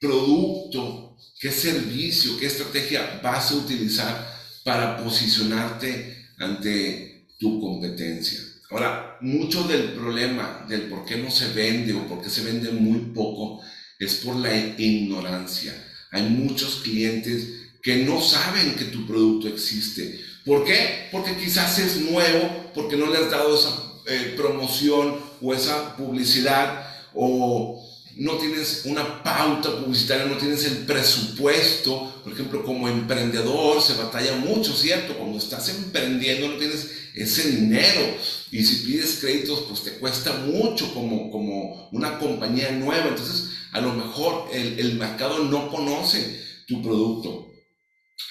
producto, 0.00 1.16
qué 1.40 1.50
servicio, 1.50 2.38
qué 2.38 2.46
estrategia 2.46 3.20
vas 3.22 3.50
a 3.50 3.56
utilizar 3.56 4.38
para 4.64 4.96
posicionarte 5.02 6.26
ante 6.38 7.26
tu 7.38 7.60
competencia. 7.60 8.40
Ahora, 8.70 9.16
mucho 9.20 9.64
del 9.64 9.92
problema 9.92 10.66
del 10.68 10.82
por 10.82 11.04
qué 11.04 11.16
no 11.16 11.30
se 11.30 11.52
vende 11.52 11.94
o 11.94 12.06
por 12.06 12.22
qué 12.22 12.28
se 12.28 12.42
vende 12.42 12.70
muy 12.70 13.12
poco 13.14 13.62
es 13.98 14.16
por 14.16 14.36
la 14.36 14.54
ignorancia. 14.56 15.74
Hay 16.10 16.22
muchos 16.22 16.76
clientes 16.76 17.48
que 17.82 17.96
no 18.04 18.20
saben 18.20 18.74
que 18.74 18.84
tu 18.86 19.06
producto 19.06 19.48
existe. 19.48 20.20
¿Por 20.44 20.64
qué? 20.64 21.08
Porque 21.10 21.36
quizás 21.36 21.78
es 21.78 22.00
nuevo, 22.02 22.70
porque 22.74 22.96
no 22.96 23.06
le 23.06 23.18
has 23.18 23.30
dado 23.30 23.54
esa 23.54 23.70
eh, 24.06 24.34
promoción 24.36 25.16
o 25.40 25.54
esa 25.54 25.96
publicidad 25.96 26.86
o 27.14 27.87
no 28.18 28.32
tienes 28.32 28.82
una 28.84 29.22
pauta 29.22 29.78
publicitaria, 29.78 30.26
no 30.26 30.36
tienes 30.36 30.64
el 30.64 30.78
presupuesto, 30.78 32.20
por 32.24 32.32
ejemplo, 32.32 32.64
como 32.64 32.88
emprendedor 32.88 33.80
se 33.80 33.94
batalla 33.94 34.34
mucho, 34.34 34.74
¿cierto? 34.74 35.16
Cuando 35.16 35.38
estás 35.38 35.68
emprendiendo 35.68 36.48
no 36.48 36.56
tienes 36.56 36.90
ese 37.14 37.48
dinero 37.48 38.16
y 38.50 38.64
si 38.64 38.86
pides 38.86 39.18
créditos, 39.20 39.64
pues 39.68 39.84
te 39.84 39.92
cuesta 39.92 40.32
mucho 40.32 40.92
como, 40.94 41.30
como 41.30 41.88
una 41.92 42.18
compañía 42.18 42.72
nueva. 42.72 43.06
Entonces, 43.06 43.50
a 43.70 43.80
lo 43.80 43.92
mejor 43.94 44.48
el, 44.52 44.80
el 44.80 44.94
mercado 44.94 45.44
no 45.44 45.70
conoce 45.70 46.40
tu 46.66 46.82
producto. 46.82 47.52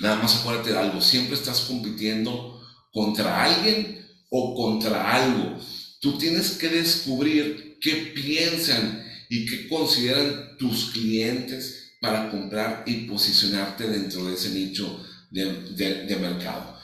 Nada 0.01 0.17
más 0.17 0.35
acuérdate 0.35 0.71
de 0.71 0.79
algo, 0.79 0.99
siempre 0.99 1.35
estás 1.35 1.61
compitiendo 1.61 2.61
contra 2.91 3.41
alguien 3.41 4.05
o 4.29 4.53
contra 4.53 5.13
algo. 5.15 5.57
Tú 6.01 6.17
tienes 6.17 6.51
que 6.51 6.67
descubrir 6.67 7.77
qué 7.79 8.11
piensan 8.13 9.06
y 9.29 9.45
qué 9.45 9.67
consideran 9.67 10.57
tus 10.57 10.91
clientes 10.91 11.95
para 11.99 12.29
comprar 12.29 12.83
y 12.85 13.07
posicionarte 13.07 13.87
dentro 13.87 14.25
de 14.25 14.35
ese 14.35 14.49
nicho 14.49 15.05
de, 15.31 16.17
mercado. 16.19 16.77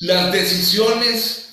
Las 0.00 0.32
decisiones 0.32 1.48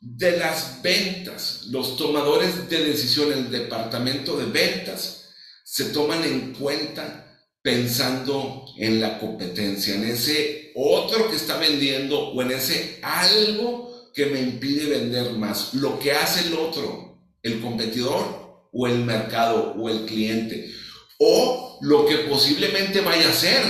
de 0.00 0.38
las 0.38 0.80
ventas, 0.82 1.66
los 1.68 1.96
tomadores 1.96 2.68
de 2.68 2.84
decisión, 2.84 3.32
el 3.32 3.50
departamento 3.50 4.38
de 4.38 4.46
ventas, 4.46 5.28
se 5.64 5.86
toman 5.86 6.24
en 6.24 6.54
cuenta 6.54 7.26
pensando 7.62 8.64
en 8.78 9.00
la 9.00 9.18
competencia, 9.18 9.94
en 9.94 10.04
ese 10.04 10.72
otro 10.74 11.28
que 11.28 11.36
está 11.36 11.58
vendiendo 11.58 12.18
o 12.18 12.42
en 12.42 12.52
ese 12.52 12.98
algo 13.02 14.10
que 14.14 14.26
me 14.26 14.40
impide 14.40 14.86
vender 14.86 15.32
más. 15.32 15.74
Lo 15.74 15.98
que 15.98 16.12
hace 16.12 16.48
el 16.48 16.54
otro, 16.54 17.20
el 17.42 17.60
competidor 17.60 18.49
o 18.72 18.86
el 18.86 19.04
mercado 19.04 19.74
o 19.78 19.88
el 19.88 20.06
cliente. 20.06 20.72
O 21.18 21.78
lo 21.82 22.06
que 22.06 22.16
posiblemente 22.18 23.00
vaya 23.00 23.26
a 23.26 23.30
hacer. 23.30 23.62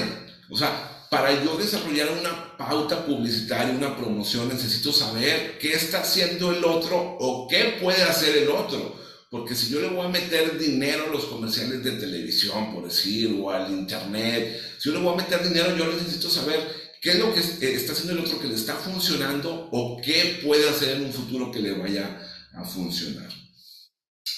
O 0.51 0.57
sea, 0.57 1.07
para 1.11 1.43
yo 1.43 1.57
desarrollar 1.57 2.09
una 2.13 2.57
pauta 2.57 3.05
publicitaria, 3.05 3.75
una 3.75 3.97
promoción, 3.97 4.49
necesito 4.49 4.93
saber 4.93 5.59
qué 5.59 5.73
está 5.73 6.01
haciendo 6.01 6.53
el 6.53 6.65
otro 6.65 7.17
o 7.19 7.49
qué 7.49 7.79
puede 7.81 8.03
hacer 8.03 8.37
el 8.37 8.49
otro. 8.49 8.97
Porque 9.29 9.55
si 9.55 9.73
yo 9.73 9.81
le 9.81 9.89
voy 9.89 10.07
a 10.07 10.09
meter 10.09 10.59
dinero 10.59 11.05
a 11.07 11.13
los 11.13 11.25
comerciales 11.27 11.85
de 11.85 11.93
televisión, 11.93 12.75
por 12.75 12.85
decir, 12.85 13.39
o 13.41 13.51
al 13.51 13.71
internet, 13.71 14.61
si 14.79 14.89
yo 14.89 14.97
le 14.97 15.03
voy 15.03 15.15
a 15.15 15.23
meter 15.23 15.43
dinero, 15.49 15.77
yo 15.77 15.87
necesito 15.87 16.29
saber 16.29 16.61
qué 17.01 17.11
es 17.11 17.19
lo 17.19 17.33
que 17.33 17.41
eh, 17.41 17.75
está 17.75 17.93
haciendo 17.93 18.15
el 18.15 18.27
otro 18.27 18.41
que 18.41 18.49
le 18.49 18.55
está 18.55 18.75
funcionando 18.75 19.69
o 19.71 20.01
qué 20.03 20.41
puede 20.45 20.69
hacer 20.69 20.97
en 20.97 21.05
un 21.05 21.13
futuro 21.13 21.51
que 21.51 21.61
le 21.61 21.73
vaya 21.73 22.21
a 22.55 22.65
funcionar. 22.65 23.29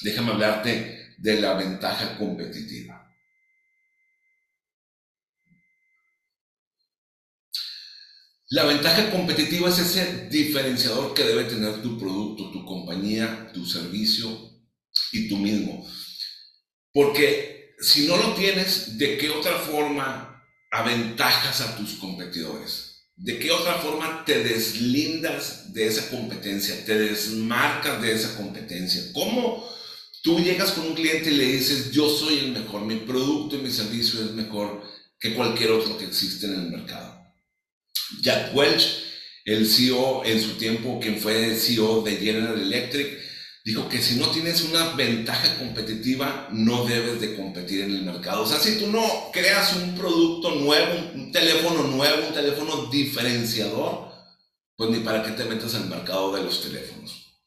Déjame 0.01 0.33
hablarte 0.33 1.15
de 1.19 1.41
la 1.41 1.55
ventaja 1.55 2.19
competitiva. 2.19 3.03
La 8.49 8.65
ventaja 8.65 9.11
competitiva 9.11 9.71
es 9.71 9.79
ese 9.79 10.29
diferenciador 10.29 11.15
que 11.15 11.25
debe 11.25 11.45
tener 11.45 11.81
tu 11.81 11.99
producto, 11.99 12.51
tu 12.51 12.67
compañía, 12.67 13.51
tu 13.55 13.65
servicio 13.65 14.29
y 15.13 15.29
tú 15.29 15.39
mismo. 15.39 15.89
Porque 16.93 17.75
si 17.79 18.07
no 18.07 18.17
lo 18.17 18.35
tienes, 18.35 18.99
¿de 18.99 19.17
qué 19.17 19.31
otra 19.31 19.59
forma 19.59 20.45
aventajas 20.71 21.63
a 21.63 21.77
tus 21.77 21.95
competidores? 21.95 23.07
¿De 23.17 23.39
qué 23.39 23.51
otra 23.51 23.75
forma 23.75 24.25
te 24.27 24.43
deslindas 24.43 25.73
de 25.73 25.87
esa 25.87 26.11
competencia? 26.11 26.85
Te 26.85 26.99
desmarcas 26.99 28.03
de 28.03 28.13
esa 28.13 28.37
competencia. 28.37 29.03
¿Cómo 29.15 29.67
tú 30.23 30.39
llegas 30.39 30.73
con 30.73 30.87
un 30.87 30.95
cliente 30.95 31.31
y 31.31 31.37
le 31.37 31.45
dices, 31.45 31.91
yo 31.91 32.09
soy 32.09 32.39
el 32.39 32.53
mejor, 32.53 32.83
mi 32.83 32.97
producto 32.97 33.57
y 33.57 33.63
mi 33.63 33.71
servicio 33.71 34.21
es 34.21 34.31
mejor 34.31 34.83
que 35.19 35.35
cualquier 35.35 35.73
otro 35.73 35.99
que 35.99 36.05
existe 36.05 36.47
en 36.47 36.55
el 36.55 36.71
mercado? 36.71 37.21
Jack 38.21 38.55
Welch, 38.55 39.05
el 39.45 39.67
CEO 39.67 40.25
en 40.25 40.41
su 40.41 40.53
tiempo, 40.53 41.01
quien 41.01 41.19
fue 41.19 41.55
CEO 41.55 42.03
de 42.03 42.17
General 42.17 42.61
Electric, 42.61 43.19
dijo 43.65 43.89
que 43.89 44.01
si 44.01 44.17
no 44.17 44.29
tienes 44.31 44.63
una 44.63 44.95
ventaja 44.95 45.59
competitiva, 45.59 46.49
no 46.53 46.85
debes 46.85 47.21
de 47.21 47.37
competir 47.37 47.83
en 47.83 47.93
el 47.93 48.03
mercado. 48.03 48.43
O 48.43 48.47
sea, 48.47 48.59
si 48.59 48.79
tú 48.79 48.89
no 48.89 49.31
creas 49.33 49.75
un 49.77 49.95
producto 49.95 50.55
nuevo, 50.57 51.13
un 51.15 51.33
teléfono 51.33 51.85
nuevo, 51.85 52.29
un 52.29 52.35
teléfono 52.35 52.87
diferenciador, 52.87 54.13
pues 54.77 54.91
ni 54.91 55.01
para 55.01 55.23
qué 55.23 55.33
te 55.33 55.45
metas 55.45 55.75
al 55.75 55.89
mercado 55.89 56.35
de 56.35 56.43
los 56.43 56.63
teléfonos. 56.63 57.41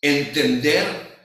Entender 0.00 1.15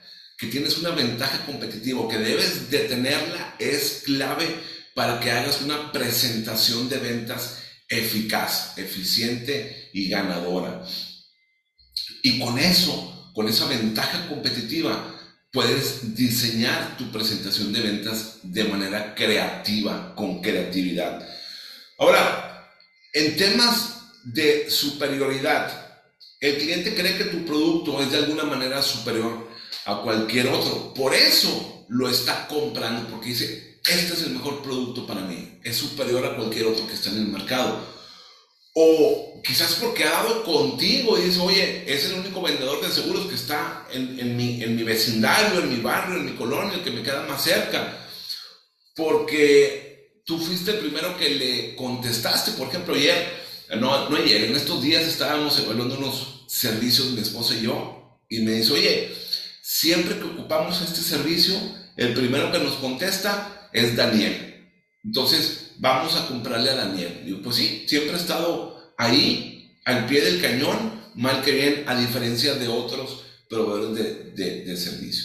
que 0.42 0.48
tienes 0.48 0.76
una 0.78 0.90
ventaja 0.90 1.46
competitiva, 1.46 2.08
que 2.08 2.18
debes 2.18 2.68
de 2.68 2.80
tenerla, 2.80 3.54
es 3.60 4.02
clave 4.04 4.48
para 4.92 5.20
que 5.20 5.30
hagas 5.30 5.62
una 5.62 5.92
presentación 5.92 6.88
de 6.88 6.98
ventas 6.98 7.58
eficaz, 7.88 8.76
eficiente 8.76 9.88
y 9.92 10.08
ganadora. 10.08 10.84
Y 12.24 12.40
con 12.40 12.58
eso 12.58 13.30
con 13.32 13.48
esa 13.48 13.68
ventaja 13.68 14.26
competitiva, 14.28 15.14
puedes 15.52 16.16
diseñar 16.16 16.96
tu 16.96 17.12
presentación 17.12 17.72
de 17.72 17.80
ventas 17.80 18.38
de 18.42 18.64
manera 18.64 19.14
creativa, 19.14 20.12
con 20.16 20.42
creatividad. 20.42 21.24
Ahora, 21.98 22.68
en 23.12 23.36
temas 23.36 24.10
de 24.24 24.68
superioridad, 24.68 26.02
el 26.40 26.56
cliente 26.58 26.96
cree 26.96 27.16
que 27.16 27.26
tu 27.26 27.46
producto 27.46 28.02
es 28.02 28.10
de 28.10 28.18
alguna 28.18 28.42
manera 28.42 28.82
superior 28.82 29.51
a 29.84 30.02
cualquier 30.02 30.48
otro. 30.48 30.94
Por 30.94 31.14
eso 31.14 31.84
lo 31.88 32.08
está 32.08 32.46
comprando, 32.48 33.08
porque 33.08 33.30
dice, 33.30 33.80
este 33.86 34.14
es 34.14 34.22
el 34.22 34.30
mejor 34.30 34.62
producto 34.62 35.06
para 35.06 35.22
mí, 35.22 35.58
es 35.62 35.76
superior 35.76 36.24
a 36.24 36.36
cualquier 36.36 36.66
otro 36.66 36.86
que 36.86 36.94
está 36.94 37.10
en 37.10 37.16
el 37.16 37.28
mercado. 37.28 37.92
O 38.74 39.42
quizás 39.44 39.74
porque 39.74 40.04
ha 40.04 40.10
dado 40.10 40.44
contigo 40.44 41.18
y 41.18 41.22
dice, 41.22 41.40
oye, 41.40 41.84
es 41.86 42.06
el 42.06 42.20
único 42.20 42.40
vendedor 42.40 42.80
de 42.80 42.90
seguros 42.90 43.26
que 43.26 43.34
está 43.34 43.86
en, 43.92 44.36
mi, 44.36 44.62
en 44.62 44.76
mi 44.76 44.82
vecindario, 44.82 45.60
en 45.60 45.68
mi 45.68 45.82
barrio, 45.82 46.16
en 46.16 46.24
mi 46.24 46.32
colonia, 46.32 46.82
que 46.82 46.90
me 46.90 47.02
queda 47.02 47.26
más 47.26 47.42
cerca. 47.42 48.08
Porque 48.96 50.22
tú 50.24 50.38
fuiste 50.38 50.70
el 50.70 50.78
primero 50.78 51.18
que 51.18 51.28
le 51.30 51.76
contestaste. 51.76 52.52
Por 52.52 52.68
ejemplo, 52.68 52.94
ayer, 52.94 53.42
no, 53.78 54.08
no 54.08 54.16
ayer, 54.16 54.44
en 54.44 54.56
estos 54.56 54.82
días 54.82 55.02
estábamos 55.02 55.58
evaluando 55.58 55.98
unos 55.98 56.44
servicios, 56.48 57.10
mi 57.10 57.20
esposa 57.20 57.54
y 57.54 57.62
yo, 57.62 58.20
y 58.28 58.40
me 58.40 58.52
dice, 58.52 58.72
oye, 58.72 59.14
siempre 59.72 60.18
que 60.18 60.24
ocupamos 60.24 60.82
este 60.82 61.00
servicio, 61.00 61.56
el 61.96 62.12
primero 62.12 62.52
que 62.52 62.58
nos 62.58 62.74
contesta 62.74 63.70
es 63.72 63.96
Daniel. 63.96 64.70
Entonces, 65.02 65.72
vamos 65.78 66.14
a 66.14 66.28
comprarle 66.28 66.68
a 66.68 66.74
Daniel. 66.74 67.22
Digo, 67.24 67.40
pues 67.42 67.56
sí, 67.56 67.86
siempre 67.88 68.12
ha 68.12 68.18
estado 68.18 68.92
ahí, 68.98 69.80
al 69.86 70.04
pie 70.06 70.20
del 70.20 70.42
cañón, 70.42 71.10
mal 71.14 71.42
que 71.42 71.52
bien, 71.52 71.84
a 71.86 71.98
diferencia 71.98 72.54
de 72.54 72.68
otros 72.68 73.22
proveedores 73.48 74.34
de, 74.36 74.64
de, 74.64 74.76
servicio. 74.76 75.24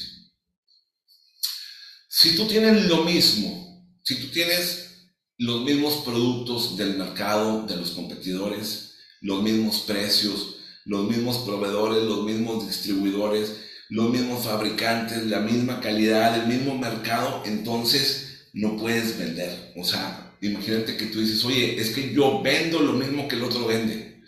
Si 2.08 2.38
tú 2.38 2.48
tienes 2.48 2.86
lo 2.86 3.04
mismo, 3.04 3.86
si 4.02 4.16
tú 4.16 4.28
tienes 4.28 5.12
los 5.38 5.62
mismos 5.64 6.04
productos 6.06 6.78
del 6.78 6.98
mercado, 6.98 7.66
de 7.66 7.76
los 7.76 7.92
competidores, 7.92 8.96
los 9.20 9.44
mismos 9.44 9.82
precios, 9.82 10.56
los 10.86 11.06
mismos 11.06 11.40
proveedores, 11.40 12.04
los 12.04 12.24
mismos 12.24 12.66
distribuidores, 12.66 13.67
los 13.90 14.10
mismos 14.10 14.46
fabricantes, 14.46 15.26
la 15.28 15.40
misma 15.40 15.80
calidad, 15.80 16.36
el 16.36 16.48
mismo 16.48 16.78
mercado, 16.78 17.44
entonces 17.46 18.50
no 18.54 18.78
puedes 18.78 19.18
vender. 19.18 19.74
O 19.78 19.84
sea, 19.84 20.36
imagínate 20.42 20.98
que 20.98 21.06
tú 21.06 21.22
dices, 21.22 21.44
oye, 21.46 21.80
es 21.80 21.92
que 21.92 22.14
yo 22.14 22.42
vendo 22.42 22.80
lo 22.80 22.94
mismo 22.94 23.28
que 23.28 23.36
el 23.36 23.44
otro 23.44 23.66
vende. 23.66 24.22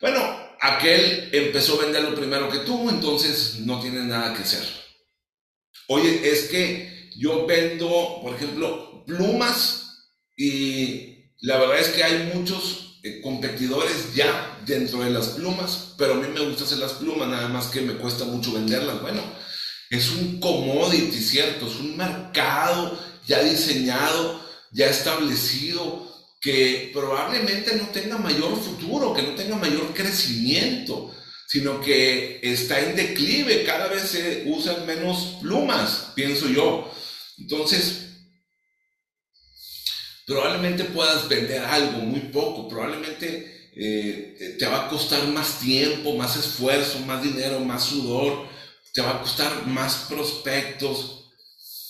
Bueno, 0.00 0.20
aquel 0.60 1.28
empezó 1.32 1.78
a 1.80 1.84
vender 1.84 2.02
lo 2.02 2.14
primero 2.14 2.48
que 2.48 2.58
tú, 2.60 2.88
entonces 2.88 3.60
no 3.60 3.80
tiene 3.80 4.00
nada 4.00 4.34
que 4.34 4.42
hacer. 4.42 4.64
Oye, 5.88 6.28
es 6.28 6.44
que 6.44 7.10
yo 7.16 7.46
vendo, 7.46 8.20
por 8.22 8.34
ejemplo, 8.34 9.04
plumas 9.06 10.08
y 10.36 11.30
la 11.40 11.58
verdad 11.58 11.78
es 11.78 11.88
que 11.88 12.02
hay 12.04 12.32
muchos 12.34 12.91
eh, 13.02 13.20
competidores 13.20 14.14
ya 14.14 14.60
dentro 14.64 15.00
de 15.02 15.10
las 15.10 15.28
plumas, 15.28 15.94
pero 15.98 16.14
a 16.14 16.16
mí 16.16 16.28
me 16.28 16.46
gusta 16.46 16.64
hacer 16.64 16.78
las 16.78 16.92
plumas, 16.92 17.28
nada 17.28 17.48
más 17.48 17.66
que 17.66 17.80
me 17.80 17.94
cuesta 17.94 18.24
mucho 18.24 18.52
venderlas. 18.52 19.00
Bueno, 19.02 19.22
es 19.90 20.10
un 20.12 20.38
commodity, 20.38 21.20
¿cierto? 21.20 21.66
Es 21.66 21.76
un 21.76 21.96
mercado 21.96 22.98
ya 23.26 23.42
diseñado, 23.42 24.40
ya 24.70 24.86
establecido, 24.86 26.12
que 26.40 26.90
probablemente 26.92 27.76
no 27.76 27.86
tenga 27.88 28.18
mayor 28.18 28.60
futuro, 28.60 29.14
que 29.14 29.22
no 29.22 29.34
tenga 29.34 29.56
mayor 29.56 29.94
crecimiento, 29.94 31.14
sino 31.46 31.80
que 31.80 32.40
está 32.42 32.80
en 32.80 32.96
declive, 32.96 33.64
cada 33.64 33.86
vez 33.86 34.02
se 34.02 34.44
usan 34.46 34.86
menos 34.86 35.38
plumas, 35.40 36.12
pienso 36.14 36.48
yo. 36.48 36.90
Entonces, 37.38 38.01
probablemente 40.32 40.84
puedas 40.84 41.28
vender 41.28 41.62
algo 41.62 41.98
muy 41.98 42.20
poco, 42.20 42.68
probablemente 42.68 43.70
eh, 43.76 44.56
te 44.58 44.66
va 44.66 44.86
a 44.86 44.88
costar 44.88 45.26
más 45.28 45.60
tiempo, 45.60 46.16
más 46.16 46.36
esfuerzo, 46.36 47.00
más 47.00 47.22
dinero, 47.22 47.60
más 47.60 47.84
sudor, 47.84 48.46
te 48.92 49.02
va 49.02 49.10
a 49.10 49.20
costar 49.20 49.66
más 49.66 50.06
prospectos, 50.08 51.22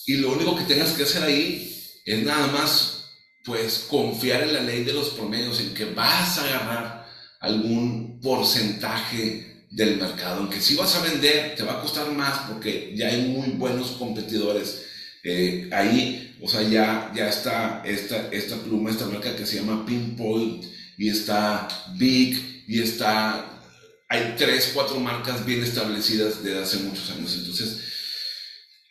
y 0.05 0.17
lo 0.17 0.33
único 0.33 0.55
que 0.55 0.63
tengas 0.63 0.91
que 0.91 1.03
hacer 1.03 1.23
ahí 1.23 1.73
es 2.05 2.23
nada 2.23 2.47
más, 2.47 3.05
pues, 3.45 3.85
confiar 3.89 4.43
en 4.43 4.53
la 4.53 4.61
ley 4.61 4.83
de 4.83 4.93
los 4.93 5.09
promedios, 5.11 5.61
en 5.61 5.73
que 5.73 5.85
vas 5.85 6.37
a 6.37 6.45
agarrar 6.45 7.07
algún 7.39 8.19
porcentaje 8.21 9.65
del 9.69 9.97
mercado, 9.97 10.41
aunque 10.41 10.61
si 10.61 10.75
vas 10.75 10.95
a 10.95 11.01
vender, 11.01 11.55
te 11.55 11.63
va 11.63 11.73
a 11.73 11.81
costar 11.81 12.11
más 12.11 12.49
porque 12.49 12.93
ya 12.95 13.07
hay 13.07 13.21
muy 13.23 13.49
buenos 13.51 13.91
competidores 13.91 14.83
eh, 15.23 15.69
ahí, 15.71 16.32
o 16.43 16.47
sea, 16.49 16.61
ya, 16.61 17.09
ya 17.15 17.29
está 17.29 17.81
esta, 17.85 18.27
esta 18.31 18.57
pluma, 18.57 18.89
esta 18.89 19.05
marca 19.05 19.33
que 19.33 19.45
se 19.45 19.55
llama 19.55 19.85
Pinpoint, 19.85 20.65
y 20.97 21.09
está 21.09 21.69
Big, 21.95 22.65
y 22.67 22.81
está, 22.81 23.61
hay 24.09 24.35
tres, 24.37 24.71
cuatro 24.73 24.99
marcas 24.99 25.45
bien 25.45 25.63
establecidas 25.63 26.43
desde 26.43 26.61
hace 26.61 26.77
muchos 26.79 27.09
años. 27.11 27.33
Entonces, 27.37 27.79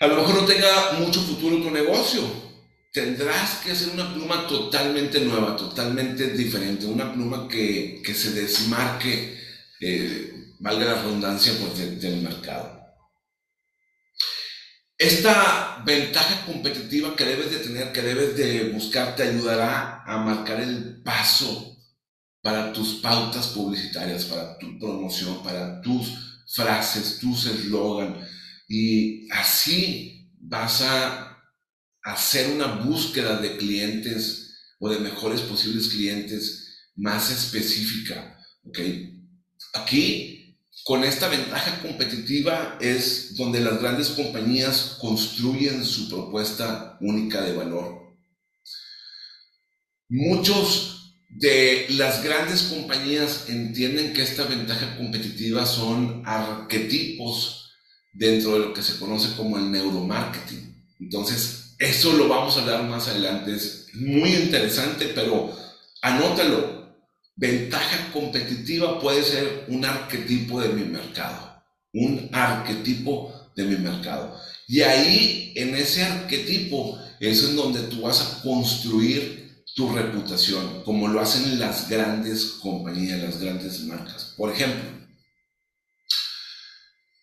a 0.01 0.07
lo 0.07 0.17
mejor 0.17 0.41
no 0.41 0.47
tenga 0.47 0.93
mucho 0.99 1.21
futuro 1.21 1.63
tu 1.63 1.71
negocio. 1.71 2.23
Tendrás 2.91 3.61
que 3.63 3.73
hacer 3.73 3.91
una 3.91 4.13
pluma 4.15 4.47
totalmente 4.47 5.21
nueva, 5.21 5.55
totalmente 5.55 6.29
diferente, 6.31 6.87
una 6.87 7.13
pluma 7.13 7.49
que, 7.49 8.01
que 8.03 8.15
se 8.15 8.33
desmarque, 8.33 9.39
eh, 9.81 10.55
valga 10.59 10.87
la 10.87 11.03
redundancia, 11.03 11.53
pues, 11.61 12.01
del 12.01 12.23
mercado. 12.23 12.82
Esta 15.03 15.83
ventaja 15.85 16.47
competitiva 16.47 17.17
que 17.17 17.25
debes 17.25 17.51
de 17.51 17.57
tener, 17.57 17.91
que 17.91 18.03
debes 18.03 18.37
de 18.37 18.71
buscar, 18.71 19.17
te 19.17 19.25
ayudará 19.25 20.05
a 20.07 20.19
marcar 20.19 20.61
el 20.61 21.03
paso 21.03 21.77
para 22.41 22.73
tus 22.73 23.01
pautas 23.01 23.49
publicitarias, 23.49 24.27
para 24.27 24.57
tu 24.59 24.79
promoción, 24.79 25.43
para 25.43 25.81
tus 25.81 26.45
frases, 26.55 27.19
tus 27.19 27.47
eslogan. 27.47 28.17
Y 28.69 29.29
así 29.33 30.31
vas 30.39 30.83
a 30.83 31.37
hacer 32.05 32.53
una 32.53 32.67
búsqueda 32.67 33.39
de 33.39 33.57
clientes 33.57 34.57
o 34.79 34.89
de 34.89 35.01
mejores 35.01 35.41
posibles 35.41 35.89
clientes 35.89 36.91
más 36.95 37.29
específica. 37.33 38.39
Aquí 39.75 40.32
con 40.85 41.05
esta 41.05 41.29
ventaja 41.29 41.81
competitiva 41.81 42.77
es 42.81 43.37
donde 43.37 43.61
las 43.61 43.81
grandes 43.81 44.09
compañías 44.11 44.97
construyen 45.01 45.85
su 45.85 46.09
propuesta 46.09 46.97
única 47.01 47.41
de 47.43 47.55
valor. 47.55 48.17
Muchos 50.09 51.17
de 51.29 51.87
las 51.91 52.23
grandes 52.23 52.63
compañías 52.65 53.49
entienden 53.49 54.13
que 54.13 54.23
esta 54.23 54.45
ventaja 54.45 54.97
competitiva 54.97 55.65
son 55.65 56.23
arquetipos 56.27 57.71
dentro 58.13 58.55
de 58.55 58.59
lo 58.59 58.75
que 58.75 58.83
se 58.83 58.99
conoce 58.99 59.35
como 59.37 59.57
el 59.57 59.71
neuromarketing. 59.71 60.75
Entonces, 61.01 61.75
eso 61.79 62.13
lo 62.13 62.29
vamos 62.29 62.57
a 62.57 62.61
hablar 62.61 62.85
más 62.85 63.09
adelante. 63.09 63.55
Es 63.55 63.89
muy 63.95 64.35
interesante, 64.35 65.13
pero 65.15 65.57
anótalo 66.03 66.82
Ventaja 67.43 68.13
competitiva 68.13 69.01
puede 69.01 69.25
ser 69.25 69.65
un 69.67 69.85
arquetipo 69.85 70.61
de 70.61 70.69
mi 70.69 70.85
mercado, 70.85 71.61
un 71.93 72.31
arquetipo 72.33 73.51
de 73.57 73.65
mi 73.65 73.79
mercado. 73.79 74.39
Y 74.69 74.83
ahí, 74.83 75.53
en 75.57 75.75
ese 75.75 76.05
arquetipo, 76.05 76.97
es 77.19 77.43
en 77.43 77.57
donde 77.57 77.81
tú 77.89 78.03
vas 78.03 78.21
a 78.21 78.43
construir 78.45 79.65
tu 79.75 79.93
reputación, 79.93 80.85
como 80.85 81.09
lo 81.09 81.21
hacen 81.21 81.59
las 81.59 81.91
grandes 81.91 82.45
compañías, 82.63 83.21
las 83.21 83.41
grandes 83.41 83.81
marcas. 83.87 84.35
Por 84.37 84.53
ejemplo, 84.53 84.89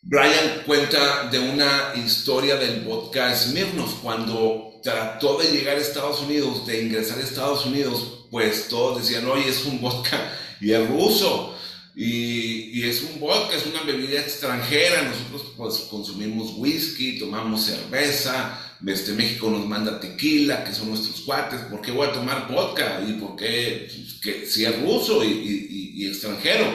Brian 0.02 0.64
cuenta 0.66 1.30
de 1.30 1.40
una 1.40 1.94
historia 1.96 2.58
del 2.58 2.82
vodka 2.82 3.34
Smirnoff 3.34 4.02
cuando 4.02 4.82
trató 4.84 5.38
de 5.38 5.50
llegar 5.50 5.78
a 5.78 5.80
Estados 5.80 6.20
Unidos, 6.24 6.68
de 6.68 6.84
ingresar 6.84 7.20
a 7.20 7.22
Estados 7.22 7.66
Unidos 7.66 8.19
pues 8.30 8.68
todos 8.68 9.02
decían, 9.02 9.28
oye, 9.28 9.50
es 9.50 9.66
un 9.66 9.82
vodka 9.82 10.38
y 10.62 10.72
es 10.72 10.90
ruso. 10.90 11.56
Y, 11.96 12.84
es 12.84 13.04
un 13.04 13.20
vodka, 13.20 13.58
es 13.58 13.66
una 13.66 13.84
bebida 13.84 14.22
extranjera. 14.22 15.04
Nosotros 15.04 15.54
pues 15.58 15.76
consumimos 15.90 16.54
whisky, 16.56 17.20
tomamos 17.20 17.66
cerveza. 17.66 18.58
Este 18.88 19.12
México 19.12 19.50
nos 19.50 19.66
manda 19.66 20.00
tequila, 20.00 20.64
que 20.64 20.74
son 20.74 20.90
nuestros 20.90 21.22
cuates. 21.22 21.60
¿Por 21.62 21.82
qué 21.82 21.92
voy 21.92 22.08
a 22.08 22.14
tomar 22.14 22.48
vodka? 22.50 23.04
¿Y 23.06 23.14
por 23.14 23.36
qué? 23.36 23.90
Pues, 23.94 24.14
que, 24.22 24.46
si 24.46 24.64
es 24.64 24.82
ruso 24.82 25.24
y, 25.26 25.94
y 25.96 26.08
extranjero. 26.08 26.74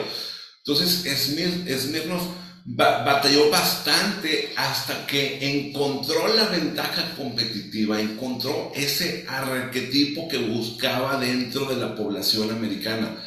Entonces, 0.59 1.05
Batalló 2.67 3.51
bastante 3.51 4.51
hasta 4.55 5.05
que 5.05 5.37
encontró 5.39 6.33
la 6.35 6.47
ventaja 6.47 7.13
competitiva, 7.15 8.01
encontró 8.01 8.71
ese 8.75 9.23
arquetipo 9.27 10.27
que 10.27 10.39
buscaba 10.39 11.19
dentro 11.19 11.65
de 11.65 11.75
la 11.75 11.95
población 11.95 12.49
americana. 12.49 13.23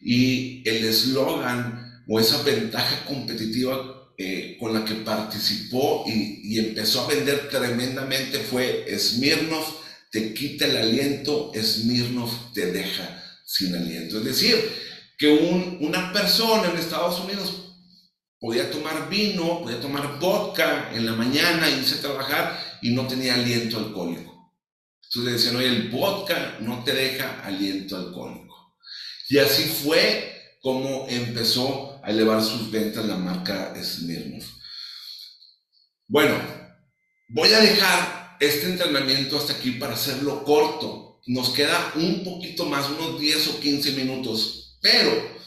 Y 0.00 0.66
el 0.66 0.86
eslogan 0.86 2.02
o 2.08 2.18
esa 2.18 2.42
ventaja 2.42 3.04
competitiva 3.04 4.14
eh, 4.16 4.56
con 4.58 4.72
la 4.72 4.86
que 4.86 4.94
participó 4.94 6.04
y, 6.06 6.58
empezó 6.58 7.02
a 7.02 7.08
vender 7.08 7.48
tremendamente 7.50 8.38
fue 8.38 8.86
Smirnoff 8.98 9.68
te 10.10 10.32
quita 10.32 10.64
el 10.64 10.78
aliento, 10.78 11.52
Smirnoff 11.54 12.54
te 12.54 12.72
deja 12.72 13.22
sin 13.44 13.76
aliento. 13.76 14.18
Es 14.18 14.24
decir, 14.24 14.56
que 15.18 15.28
un, 15.28 15.76
una 15.82 16.10
persona 16.10 16.70
en 16.70 16.78
Estados 16.78 17.20
Unidos 17.20 17.67
podía 18.38 18.70
tomar 18.70 19.08
vino, 19.08 19.60
podía 19.60 19.80
tomar 19.80 20.18
vodka 20.18 20.90
en 20.92 21.06
la 21.06 21.12
mañana, 21.12 21.68
irse 21.70 21.96
a 21.96 22.00
trabajar 22.00 22.78
y 22.82 22.90
no 22.90 23.06
tenía 23.06 23.34
aliento 23.34 23.78
alcohólico. 23.78 24.54
Entonces 25.02 25.24
le 25.24 25.32
decían, 25.32 25.56
oye, 25.56 25.66
el 25.68 25.88
vodka 25.90 26.58
no 26.60 26.84
te 26.84 26.92
deja 26.92 27.40
aliento 27.44 27.96
alcohólico. 27.96 28.76
Y 29.28 29.38
así 29.38 29.64
fue 29.64 30.56
como 30.60 31.06
empezó 31.08 32.00
a 32.04 32.10
elevar 32.10 32.42
sus 32.42 32.70
ventas 32.70 33.04
la 33.04 33.16
marca 33.16 33.74
Smirnoff. 33.82 34.46
Bueno, 36.06 36.34
voy 37.28 37.52
a 37.52 37.60
dejar 37.60 38.36
este 38.40 38.66
entrenamiento 38.66 39.38
hasta 39.38 39.54
aquí 39.54 39.72
para 39.72 39.94
hacerlo 39.94 40.44
corto. 40.44 41.20
Nos 41.26 41.50
queda 41.50 41.92
un 41.96 42.24
poquito 42.24 42.64
más, 42.64 42.88
unos 42.88 43.20
10 43.20 43.48
o 43.48 43.60
15 43.60 43.92
minutos, 43.92 44.78
pero 44.80 45.37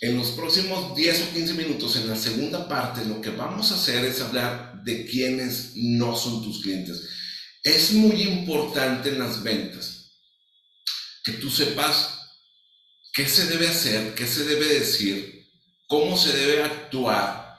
en 0.00 0.18
los 0.18 0.28
próximos 0.32 0.94
10 0.94 1.22
o 1.22 1.34
15 1.34 1.54
minutos, 1.54 1.96
en 1.96 2.08
la 2.08 2.16
segunda 2.16 2.68
parte, 2.68 3.04
lo 3.04 3.20
que 3.20 3.30
vamos 3.30 3.72
a 3.72 3.76
hacer 3.76 4.04
es 4.04 4.20
hablar 4.20 4.82
de 4.84 5.06
quiénes 5.06 5.72
no 5.74 6.16
son 6.16 6.42
tus 6.42 6.62
clientes. 6.62 7.08
Es 7.62 7.92
muy 7.92 8.22
importante 8.22 9.08
en 9.08 9.18
las 9.18 9.42
ventas 9.42 10.12
que 11.24 11.32
tú 11.32 11.50
sepas 11.50 12.20
qué 13.12 13.26
se 13.26 13.46
debe 13.46 13.68
hacer, 13.68 14.14
qué 14.14 14.26
se 14.26 14.44
debe 14.44 14.66
decir, 14.66 15.46
cómo 15.88 16.16
se 16.16 16.36
debe 16.36 16.62
actuar 16.62 17.56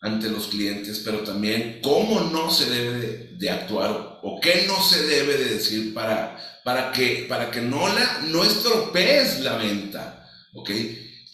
ante 0.00 0.28
los 0.28 0.48
clientes, 0.48 1.00
pero 1.04 1.20
también 1.20 1.80
cómo 1.82 2.20
no 2.20 2.50
se 2.50 2.70
debe 2.70 3.30
de, 3.36 3.50
actuar 3.50 4.20
o 4.22 4.38
qué 4.40 4.64
no 4.66 4.80
se 4.82 5.06
debe 5.06 5.38
de 5.38 5.54
decir 5.54 5.94
para, 5.94 6.60
para, 6.64 6.92
que, 6.92 7.26
para 7.28 7.50
que 7.50 7.62
no, 7.62 7.88
la, 7.88 8.20
no 8.26 8.44
estropees 8.44 9.40
la 9.40 9.56
venta. 9.56 10.28
¿ok? 10.52 10.70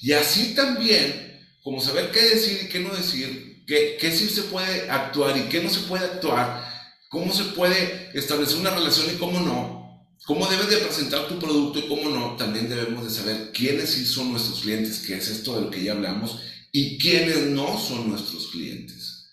Y 0.05 0.13
así 0.13 0.55
también, 0.55 1.41
como 1.63 1.81
saber 1.81 2.11
qué 2.11 2.21
decir 2.21 2.61
y 2.63 2.69
qué 2.69 2.79
no 2.79 2.95
decir, 2.95 3.65
qué, 3.67 3.97
qué 3.99 4.13
sí 4.13 4.29
se 4.29 4.43
puede 4.43 4.91
actuar 4.91 5.35
y 5.35 5.49
qué 5.49 5.63
no 5.63 5.71
se 5.71 5.81
puede 5.89 6.05
actuar, 6.05 6.63
cómo 7.09 7.33
se 7.33 7.45
puede 7.45 8.11
establecer 8.13 8.59
una 8.59 8.75
relación 8.75 9.07
y 9.11 9.17
cómo 9.17 9.41
no, 9.41 10.07
cómo 10.27 10.47
debes 10.47 10.69
de 10.69 10.77
presentar 10.77 11.27
tu 11.27 11.39
producto 11.39 11.79
y 11.79 11.89
cómo 11.89 12.11
no, 12.11 12.37
también 12.37 12.69
debemos 12.69 13.03
de 13.05 13.19
saber 13.19 13.51
quiénes 13.53 13.93
sí 13.93 14.05
son 14.05 14.31
nuestros 14.31 14.61
clientes, 14.61 14.99
que 15.07 15.15
es 15.15 15.27
esto 15.29 15.55
de 15.55 15.63
lo 15.63 15.71
que 15.71 15.83
ya 15.83 15.93
hablamos, 15.93 16.39
y 16.71 16.99
quiénes 16.99 17.39
no 17.47 17.81
son 17.81 18.11
nuestros 18.11 18.49
clientes. 18.49 19.31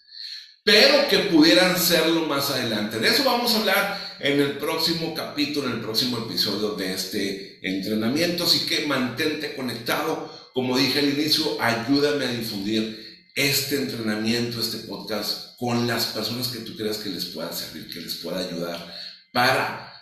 Pero 0.64 1.10
que 1.10 1.18
pudieran 1.36 1.78
serlo 1.78 2.28
más 2.28 2.50
adelante. 2.50 2.98
De 2.98 3.10
eso 3.10 3.26
vamos 3.26 3.54
a 3.54 3.60
hablar 3.60 4.18
en 4.22 4.40
el 4.40 4.58
próximo 4.58 5.14
capítulo, 5.14 5.68
en 5.68 5.74
el 5.74 5.82
próximo 5.82 6.20
episodio 6.20 6.76
de 6.76 6.94
este 6.94 7.60
entrenamiento. 7.62 8.46
Así 8.46 8.68
que 8.68 8.86
mantente 8.86 9.54
conectado 9.56 10.41
como 10.54 10.78
dije 10.78 11.00
al 11.00 11.10
inicio, 11.10 11.62
ayúdame 11.62 12.26
a 12.26 12.32
difundir 12.32 13.02
este 13.36 13.78
entrenamiento, 13.78 14.60
este 14.60 14.80
podcast 14.80 15.58
con 15.58 15.88
las 15.88 16.08
personas 16.08 16.50
que 16.50 16.60
tú 16.60 16.76
creas 16.76 16.98
que 16.98 17.10
les 17.10 17.26
pueda 17.26 17.52
servir, 17.54 17.88
que 17.92 18.02
les 18.02 18.16
pueda 18.16 18.40
ayudar 18.40 18.94
para 19.32 19.94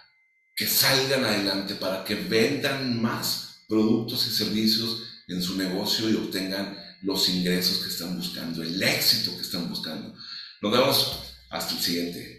que 0.55 0.67
salgan 0.67 1.23
adelante, 1.23 1.75
para 1.75 2.03
que 2.03 2.15
vendan 2.15 3.01
más 3.01 3.63
productos 3.67 4.27
y 4.27 4.31
servicios 4.31 5.03
en 5.27 5.41
su 5.41 5.55
negocio 5.55 6.09
y 6.09 6.15
obtengan 6.15 6.77
los 7.03 7.29
ingresos 7.29 7.79
que 7.83 7.89
están 7.89 8.17
buscando, 8.17 8.63
el 8.63 8.81
éxito 8.81 9.35
que 9.35 9.43
están 9.43 9.69
buscando. 9.69 10.13
Nos 10.61 10.71
vemos 10.71 11.19
hasta 11.49 11.75
el 11.75 11.79
siguiente 11.79 12.38